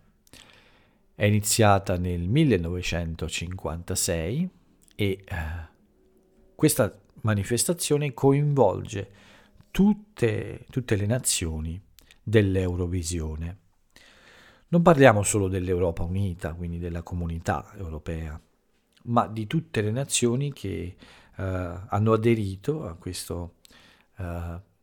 È 1.19 1.25
iniziata 1.25 1.97
nel 1.97 2.29
1956 2.29 4.49
e 4.93 5.03
eh, 5.03 5.25
questa 6.53 6.95
manifestazione 7.21 8.13
coinvolge 8.13 9.09
tutte, 9.71 10.67
tutte 10.69 10.95
le 10.95 11.07
nazioni 11.07 11.81
dell'Eurovisione. 12.21 13.57
Non 14.67 14.83
parliamo 14.83 15.23
solo 15.23 15.47
dell'Europa 15.47 16.03
unita, 16.03 16.53
quindi 16.53 16.77
della 16.77 17.01
comunità 17.01 17.73
europea, 17.77 18.39
ma 19.05 19.25
di 19.25 19.47
tutte 19.47 19.81
le 19.81 19.89
nazioni 19.89 20.53
che 20.53 20.97
uh, 21.35 21.41
hanno 21.41 22.13
aderito 22.13 22.95
questo, 22.99 23.55
uh, 24.17 24.23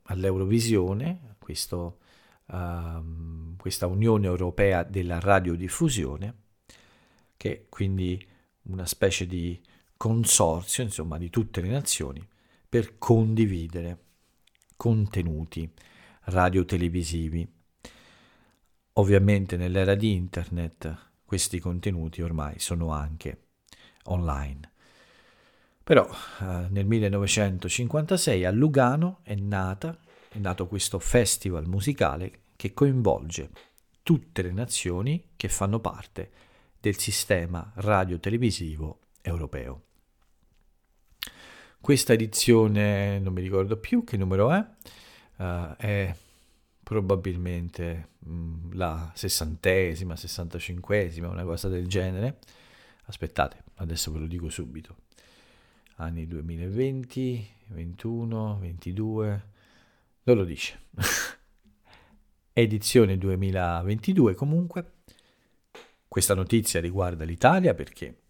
all'Eurovisione, 0.01 1.19
a 1.29 1.35
questo, 1.39 1.99
uh, 2.47 3.55
questa 3.57 3.87
Unione 3.87 4.27
Europea 4.27 4.83
della 4.83 5.19
radiodiffusione, 5.19 6.35
che 7.37 7.51
è 7.51 7.65
quindi 7.69 8.25
una 8.63 8.85
specie 8.85 9.25
di 9.25 9.61
consorzio, 9.97 10.83
insomma, 10.83 11.17
di 11.17 11.29
tutte 11.29 11.61
le 11.61 11.69
nazioni 11.69 12.27
per 12.67 12.97
condividere 12.97 13.99
contenuti 14.75 15.71
radiotelevisivi. 16.25 17.47
Ovviamente 18.93 19.57
nell'era 19.57 19.95
di 19.95 20.13
internet 20.13 21.11
questi 21.25 21.59
contenuti 21.59 22.21
ormai 22.21 22.59
sono 22.59 22.91
anche 22.91 23.47
online. 24.03 24.71
Però 25.83 26.07
eh, 26.41 26.67
nel 26.69 26.85
1956 26.85 28.45
a 28.45 28.51
Lugano 28.51 29.19
è, 29.21 29.35
nata, 29.35 29.97
è 30.35 30.39
nato 30.39 30.67
questo 30.67 30.99
festival 30.99 31.65
musicale 31.65 32.39
che 32.57 32.73
coinvolge 32.73 33.49
tutte 34.03 34.41
le 34.41 34.51
nazioni 34.51 35.29
che 35.37 35.47
fanno 35.47 35.79
parte 35.79 36.29
del 36.77 36.97
sistema 36.97 37.71
radio-televisivo 37.75 38.99
europeo. 39.21 39.83
Questa 41.79 42.11
edizione, 42.11 43.17
non 43.19 43.31
mi 43.31 43.41
ricordo 43.41 43.77
più 43.77 44.03
che 44.03 44.17
numero 44.17 44.51
è, 44.51 44.65
uh, 45.37 45.75
è 45.77 46.13
probabilmente 46.83 48.09
mh, 48.19 48.33
mm, 48.33 48.71
la 48.73 49.11
sessantesima, 49.15 50.17
sessantacinquesima, 50.17 51.29
una 51.29 51.43
cosa 51.45 51.69
del 51.69 51.87
genere. 51.87 52.39
Aspettate, 53.05 53.63
adesso 53.75 54.11
ve 54.11 54.19
lo 54.19 54.27
dico 54.27 54.49
subito. 54.49 54.97
Anni 55.95 56.27
2020, 56.27 57.49
21, 57.67 58.57
22, 58.59 59.53
non 60.25 60.37
lo 60.37 60.43
dice. 60.43 60.87
Edizione 62.53 63.17
2022 63.17 64.33
comunque. 64.33 64.93
Questa 66.07 66.33
notizia 66.33 66.79
riguarda 66.79 67.25
l'Italia 67.25 67.73
perché 67.73 68.21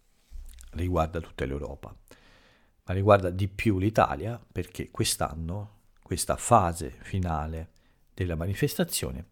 riguarda 0.72 1.20
tutta 1.20 1.44
l'Europa. 1.44 1.94
ma 2.88 2.94
riguarda 2.94 3.30
di 3.30 3.48
più 3.48 3.78
l'Italia 3.78 4.40
perché 4.52 4.90
quest'anno, 4.90 5.80
questa 6.02 6.36
fase 6.36 6.90
finale 7.00 7.70
della 8.14 8.36
manifestazione, 8.36 9.30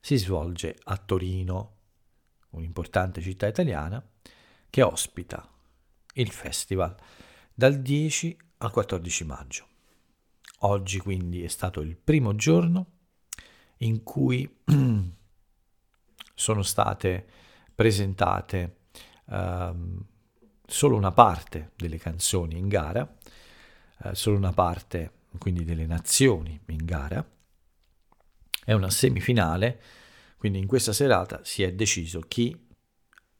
si 0.00 0.16
svolge 0.16 0.76
a 0.84 0.96
Torino, 0.96 1.76
un'importante 2.50 3.20
città 3.20 3.46
italiana, 3.46 4.04
che 4.68 4.82
ospita 4.82 5.48
il 6.14 6.30
festival 6.30 6.96
dal 7.54 7.80
10 7.80 8.36
al 8.58 8.70
14 8.72 9.24
maggio. 9.24 9.69
Oggi 10.62 10.98
quindi 10.98 11.42
è 11.42 11.48
stato 11.48 11.80
il 11.80 11.96
primo 11.96 12.34
giorno 12.34 12.86
in 13.78 14.02
cui 14.02 14.58
sono 16.34 16.62
state 16.62 17.26
presentate 17.74 18.76
um, 19.26 20.04
solo 20.66 20.96
una 20.96 21.12
parte 21.12 21.72
delle 21.76 21.96
canzoni 21.96 22.58
in 22.58 22.68
gara, 22.68 23.16
uh, 24.04 24.12
solo 24.12 24.36
una 24.36 24.52
parte 24.52 25.12
quindi 25.38 25.64
delle 25.64 25.86
nazioni 25.86 26.60
in 26.66 26.84
gara. 26.84 27.26
È 28.62 28.72
una 28.74 28.90
semifinale, 28.90 29.80
quindi 30.36 30.58
in 30.58 30.66
questa 30.66 30.92
serata 30.92 31.40
si 31.42 31.62
è 31.62 31.72
deciso 31.72 32.20
chi, 32.20 32.68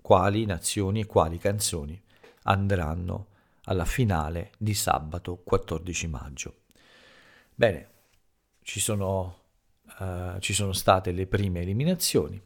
quali 0.01 0.47
nazioni 0.47 1.01
e 1.01 1.07
quali 1.07 1.37
canzoni 1.37 2.03
andranno 2.45 3.27
alla 3.65 3.85
finale 3.85 4.53
di 4.57 4.73
sabato 4.73 5.37
14 5.37 6.07
maggio. 6.09 6.60
Bene, 7.61 7.88
ci 8.62 8.81
sono, 8.81 9.40
uh, 9.99 10.38
ci 10.38 10.55
sono 10.55 10.73
state 10.73 11.12
le 11.12 11.27
prime 11.27 11.61
eliminazioni, 11.61 12.40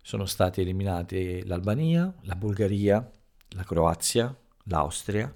sono 0.00 0.26
state 0.26 0.60
eliminate 0.60 1.44
l'Albania, 1.44 2.14
la 2.20 2.36
Bulgaria, 2.36 3.10
la 3.48 3.64
Croazia, 3.64 4.32
l'Austria, 4.66 5.34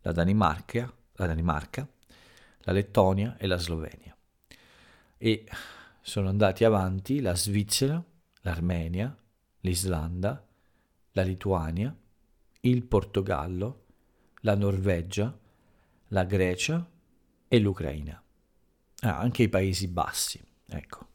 la 0.00 0.12
Danimarca, 0.12 0.90
la 1.16 1.26
Danimarca, 1.26 1.86
la 2.60 2.72
Lettonia 2.72 3.36
e 3.36 3.46
la 3.46 3.58
Slovenia. 3.58 4.16
E 5.18 5.46
sono 6.00 6.30
andati 6.30 6.64
avanti 6.64 7.20
la 7.20 7.36
Svizzera, 7.36 8.02
l'Armenia, 8.40 9.14
l'Islanda, 9.60 10.42
la 11.12 11.22
Lituania, 11.22 11.94
il 12.60 12.86
Portogallo, 12.86 13.84
la 14.40 14.54
Norvegia, 14.54 15.38
la 16.08 16.24
Grecia 16.24 16.88
e 17.46 17.58
l'Ucraina 17.58 18.24
ah, 19.00 19.18
anche 19.18 19.44
i 19.44 19.48
Paesi 19.48 19.88
Bassi. 19.88 20.40
Ecco. 20.66 21.06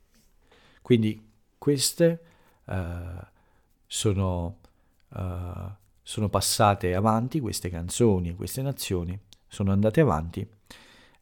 Quindi 0.82 1.32
queste 1.58 2.21
uh, 2.65 2.74
sono, 3.88 4.60
uh, 5.10 5.71
sono 6.02 6.30
passate 6.30 6.93
avanti, 6.93 7.39
queste 7.39 7.69
canzoni 7.69 8.36
queste 8.36 8.62
nazioni 8.62 9.19
sono 9.48 9.71
andate 9.71 10.02
avanti 10.02 10.48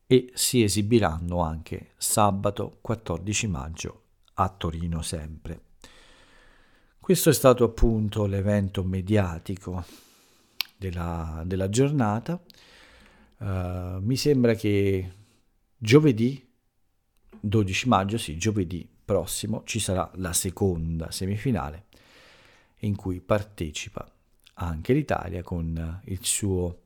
e 0.05 0.31
si 0.33 0.63
esibiranno 0.63 1.39
anche 1.41 1.91
sabato 1.97 2.77
14 2.81 3.47
maggio 3.47 4.01
a 4.35 4.49
Torino 4.49 5.01
sempre. 5.01 5.61
Questo 6.99 7.29
è 7.29 7.33
stato 7.33 7.63
appunto 7.63 8.25
l'evento 8.25 8.83
mediatico 8.83 9.83
della, 10.77 11.43
della 11.45 11.69
giornata. 11.69 12.41
Uh, 13.37 13.99
mi 13.99 14.15
sembra 14.15 14.53
che 14.53 15.11
giovedì 15.77 16.52
12 17.45 17.89
maggio, 17.89 18.17
sì, 18.17 18.37
giovedì 18.37 18.87
prossimo, 19.03 19.63
ci 19.65 19.79
sarà 19.79 20.09
la 20.15 20.31
seconda 20.31 21.11
semifinale 21.11 21.87
in 22.79 22.95
cui 22.95 23.19
partecipa 23.19 24.09
anche 24.55 24.93
l'Italia 24.93 25.41
con 25.43 26.01
il 26.05 26.19
suo 26.23 26.83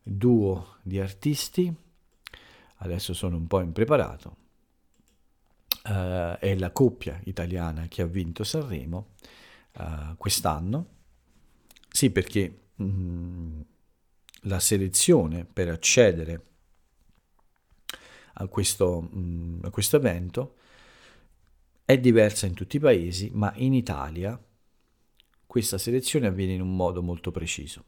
duo 0.00 0.76
di 0.82 1.00
artisti. 1.00 1.74
Adesso 2.76 3.12
sono 3.12 3.36
un 3.36 3.48
po' 3.48 3.60
impreparato. 3.60 4.36
Uh, 5.82 6.36
è 6.38 6.54
la 6.56 6.70
coppia 6.70 7.20
italiana 7.24 7.88
che 7.88 8.02
ha 8.02 8.06
vinto 8.06 8.44
Sanremo 8.44 9.14
uh, 9.78 10.16
quest'anno. 10.16 10.86
Sì, 11.90 12.10
perché 12.10 12.58
mh, 12.76 12.84
mm, 12.84 13.60
la 14.42 14.60
selezione 14.60 15.44
per 15.44 15.70
accedere 15.70 16.47
a 18.40 18.46
questo, 18.46 19.08
mm, 19.14 19.60
a 19.64 19.70
questo 19.70 19.96
evento 19.96 20.56
è 21.84 21.98
diversa 21.98 22.46
in 22.46 22.54
tutti 22.54 22.76
i 22.76 22.80
paesi, 22.80 23.30
ma 23.32 23.52
in 23.56 23.72
Italia 23.72 24.40
questa 25.46 25.78
selezione 25.78 26.26
avviene 26.26 26.52
in 26.52 26.60
un 26.60 26.76
modo 26.76 27.02
molto 27.02 27.30
preciso. 27.30 27.84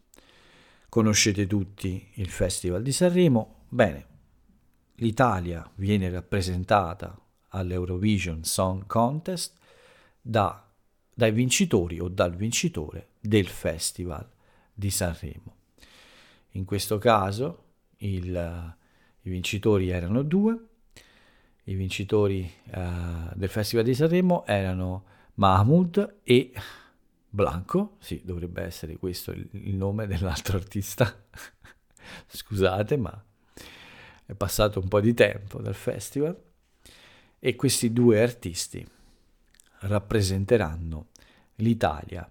Conoscete 0.88 1.46
tutti 1.46 2.08
il 2.14 2.30
Festival 2.30 2.82
di 2.82 2.92
Sanremo? 2.92 3.66
Bene, 3.68 4.06
l'Italia 4.96 5.70
viene 5.76 6.08
rappresentata 6.08 7.16
all'Eurovision 7.48 8.42
Song 8.44 8.86
Contest 8.86 9.58
da, 10.20 10.66
dai 11.14 11.32
vincitori 11.32 12.00
o 12.00 12.08
dal 12.08 12.34
vincitore 12.34 13.10
del 13.20 13.46
Festival 13.46 14.28
di 14.72 14.90
Sanremo. 14.90 15.56
In 16.52 16.64
questo 16.64 16.98
caso 16.98 17.64
il 17.98 18.78
i 19.22 19.30
vincitori 19.30 19.90
erano 19.90 20.22
due, 20.22 20.59
i 21.64 21.74
vincitori 21.74 22.50
uh, 22.74 23.35
del 23.35 23.48
Festival 23.48 23.85
di 23.85 23.94
Sanremo 23.94 24.44
erano 24.46 25.04
Mahmoud 25.35 26.20
e 26.22 26.52
Blanco, 27.28 27.96
sì, 28.00 28.20
dovrebbe 28.24 28.62
essere 28.62 28.96
questo 28.96 29.30
il 29.30 29.74
nome 29.74 30.06
dell'altro 30.06 30.56
artista, 30.56 31.24
scusate, 32.26 32.96
ma 32.96 33.24
è 34.26 34.35
passato 34.35 34.80
un 34.80 34.88
po' 34.88 35.00
di 35.00 35.14
tempo 35.14 35.61
dal 35.61 35.74
festival. 35.74 36.37
E 37.38 37.56
questi 37.56 37.92
due 37.92 38.20
artisti 38.20 38.87
rappresenteranno 39.80 41.09
l'Italia 41.56 42.30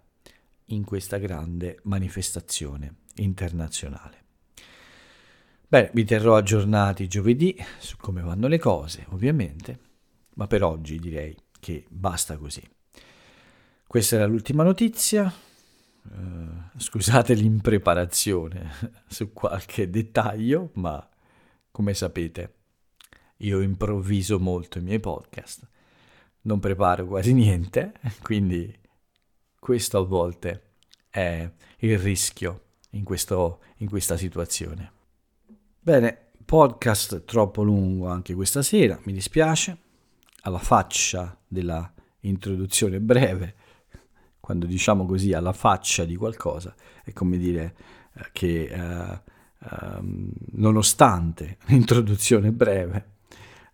in 0.65 0.83
questa 0.83 1.17
grande 1.17 1.79
manifestazione 1.83 2.95
internazionale. 3.15 4.18
Bene, 5.71 5.91
vi 5.93 6.03
terrò 6.03 6.35
aggiornati 6.35 7.07
giovedì 7.07 7.55
su 7.77 7.95
come 7.97 8.21
vanno 8.21 8.47
le 8.47 8.57
cose, 8.57 9.05
ovviamente, 9.09 9.79
ma 10.33 10.47
per 10.47 10.63
oggi 10.63 10.97
direi 10.97 11.37
che 11.59 11.85
basta 11.89 12.37
così. 12.37 12.67
Questa 13.85 14.15
era 14.15 14.25
l'ultima 14.25 14.63
notizia. 14.63 15.31
Uh, 16.01 16.61
scusate 16.75 17.35
l'impreparazione 17.35 18.71
su 19.07 19.31
qualche 19.31 19.91
dettaglio, 19.91 20.71
ma 20.73 21.07
come 21.69 21.93
sapete 21.93 22.53
io 23.37 23.61
improvviso 23.61 24.39
molto 24.39 24.79
i 24.79 24.81
miei 24.81 24.99
podcast, 24.99 25.67
non 26.41 26.59
preparo 26.59 27.05
quasi 27.05 27.31
niente, 27.31 27.93
quindi 28.23 28.75
questo 29.59 29.99
a 29.99 30.03
volte 30.03 30.63
è 31.11 31.47
il 31.77 31.99
rischio 31.99 32.61
in, 32.93 33.03
questo, 33.03 33.61
in 33.77 33.87
questa 33.87 34.17
situazione. 34.17 34.97
Bene, 35.89 36.33
podcast 36.45 37.25
troppo 37.25 37.63
lungo 37.63 38.09
anche 38.09 38.35
questa 38.35 38.61
sera, 38.61 38.99
mi 39.05 39.11
dispiace. 39.11 39.75
Alla 40.41 40.59
faccia 40.59 41.35
della 41.47 41.91
introduzione 42.19 42.99
breve, 42.99 43.55
quando 44.39 44.67
diciamo 44.67 45.07
così 45.07 45.33
alla 45.33 45.51
faccia 45.51 46.05
di 46.05 46.15
qualcosa, 46.15 46.75
è 47.03 47.11
come 47.11 47.39
dire 47.39 47.75
eh, 48.13 48.29
che 48.33 48.65
eh, 48.65 49.21
eh, 49.61 49.99
nonostante 50.51 51.57
l'introduzione 51.65 52.51
breve, 52.51 53.13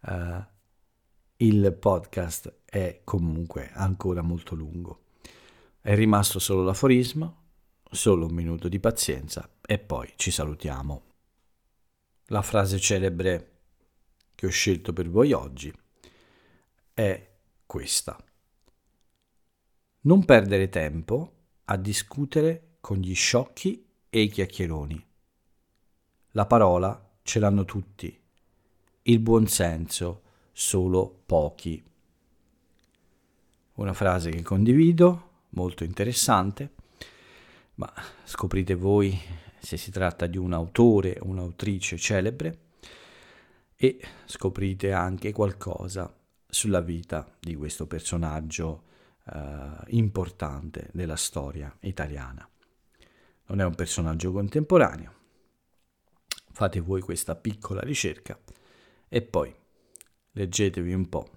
eh, 0.07 0.45
il 1.35 1.73
podcast 1.73 2.59
è 2.63 3.01
comunque 3.03 3.71
ancora 3.73 4.21
molto 4.21 4.55
lungo. 4.55 5.01
È 5.81 5.93
rimasto 5.93 6.39
solo 6.39 6.63
l'aforisma, 6.63 7.29
solo 7.91 8.27
un 8.27 8.33
minuto 8.33 8.69
di 8.69 8.79
pazienza 8.79 9.49
e 9.61 9.79
poi 9.79 10.13
ci 10.15 10.31
salutiamo. 10.31 11.04
La 12.29 12.41
frase 12.41 12.79
celebre 12.79 13.51
che 14.33 14.47
ho 14.47 14.49
scelto 14.49 14.93
per 14.93 15.07
voi 15.09 15.31
oggi 15.31 15.71
è 16.91 17.29
questa. 17.67 18.17
Non 20.01 20.25
perdere 20.25 20.69
tempo 20.69 21.33
a 21.65 21.77
discutere 21.77 22.77
con 22.81 22.97
gli 22.97 23.13
sciocchi 23.13 23.87
e 24.09 24.21
i 24.21 24.29
chiacchieroni. 24.29 25.05
La 26.31 26.47
parola 26.47 27.17
ce 27.21 27.39
l'hanno 27.39 27.63
tutti, 27.63 28.19
il 29.03 29.19
buonsenso 29.19 30.23
solo 30.51 31.21
pochi. 31.27 31.83
Una 33.75 33.93
frase 33.93 34.31
che 34.31 34.41
condivido, 34.41 35.43
molto 35.49 35.83
interessante, 35.83 36.73
ma 37.75 37.93
scoprite 38.23 38.73
voi 38.73 39.43
se 39.65 39.77
si 39.77 39.89
tratta 39.89 40.27
di 40.27 40.37
un 40.37 40.53
autore 40.53 41.17
o 41.19 41.25
un'autrice 41.25 41.97
celebre 41.97 42.59
e 43.75 43.99
scoprite 44.25 44.91
anche 44.91 45.31
qualcosa 45.31 46.15
sulla 46.47 46.81
vita 46.81 47.35
di 47.39 47.55
questo 47.55 47.87
personaggio 47.87 48.83
eh, 49.25 49.69
importante 49.87 50.89
della 50.93 51.15
storia 51.15 51.75
italiana. 51.81 52.47
Non 53.47 53.59
è 53.59 53.65
un 53.65 53.73
personaggio 53.73 54.31
contemporaneo, 54.31 55.13
fate 56.51 56.79
voi 56.79 57.01
questa 57.01 57.35
piccola 57.35 57.81
ricerca 57.81 58.39
e 59.09 59.21
poi 59.23 59.53
leggetevi 60.31 60.93
un 60.93 61.09
po' 61.09 61.29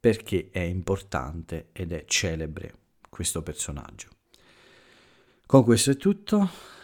perché 0.00 0.48
è 0.50 0.60
importante 0.60 1.68
ed 1.70 1.92
è 1.92 2.04
celebre 2.04 2.74
questo 3.08 3.42
personaggio. 3.42 4.08
Con 5.46 5.62
questo 5.62 5.92
è 5.92 5.96
tutto, 5.96 6.74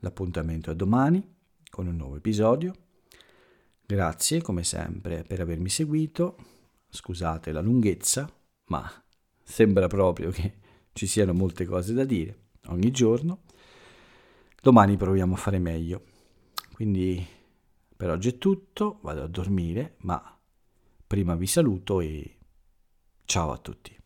l'appuntamento 0.00 0.70
è 0.70 0.74
domani 0.74 1.26
con 1.70 1.86
un 1.86 1.96
nuovo 1.96 2.16
episodio. 2.16 2.74
Grazie 3.86 4.42
come 4.42 4.64
sempre 4.64 5.22
per 5.22 5.40
avermi 5.40 5.68
seguito, 5.68 6.36
scusate 6.88 7.52
la 7.52 7.60
lunghezza, 7.60 8.30
ma 8.66 8.88
sembra 9.42 9.86
proprio 9.86 10.30
che 10.30 10.58
ci 10.92 11.06
siano 11.06 11.32
molte 11.32 11.64
cose 11.64 11.92
da 11.92 12.04
dire 12.04 12.48
ogni 12.66 12.90
giorno. 12.90 13.42
Domani 14.60 14.96
proviamo 14.96 15.34
a 15.34 15.38
fare 15.38 15.58
meglio. 15.58 16.04
Quindi 16.72 17.24
per 17.96 18.10
oggi 18.10 18.30
è 18.30 18.38
tutto, 18.38 18.98
vado 19.02 19.22
a 19.22 19.28
dormire, 19.28 19.96
ma 19.98 20.38
prima 21.06 21.34
vi 21.34 21.46
saluto 21.46 22.00
e 22.00 22.38
ciao 23.24 23.52
a 23.52 23.58
tutti. 23.58 23.99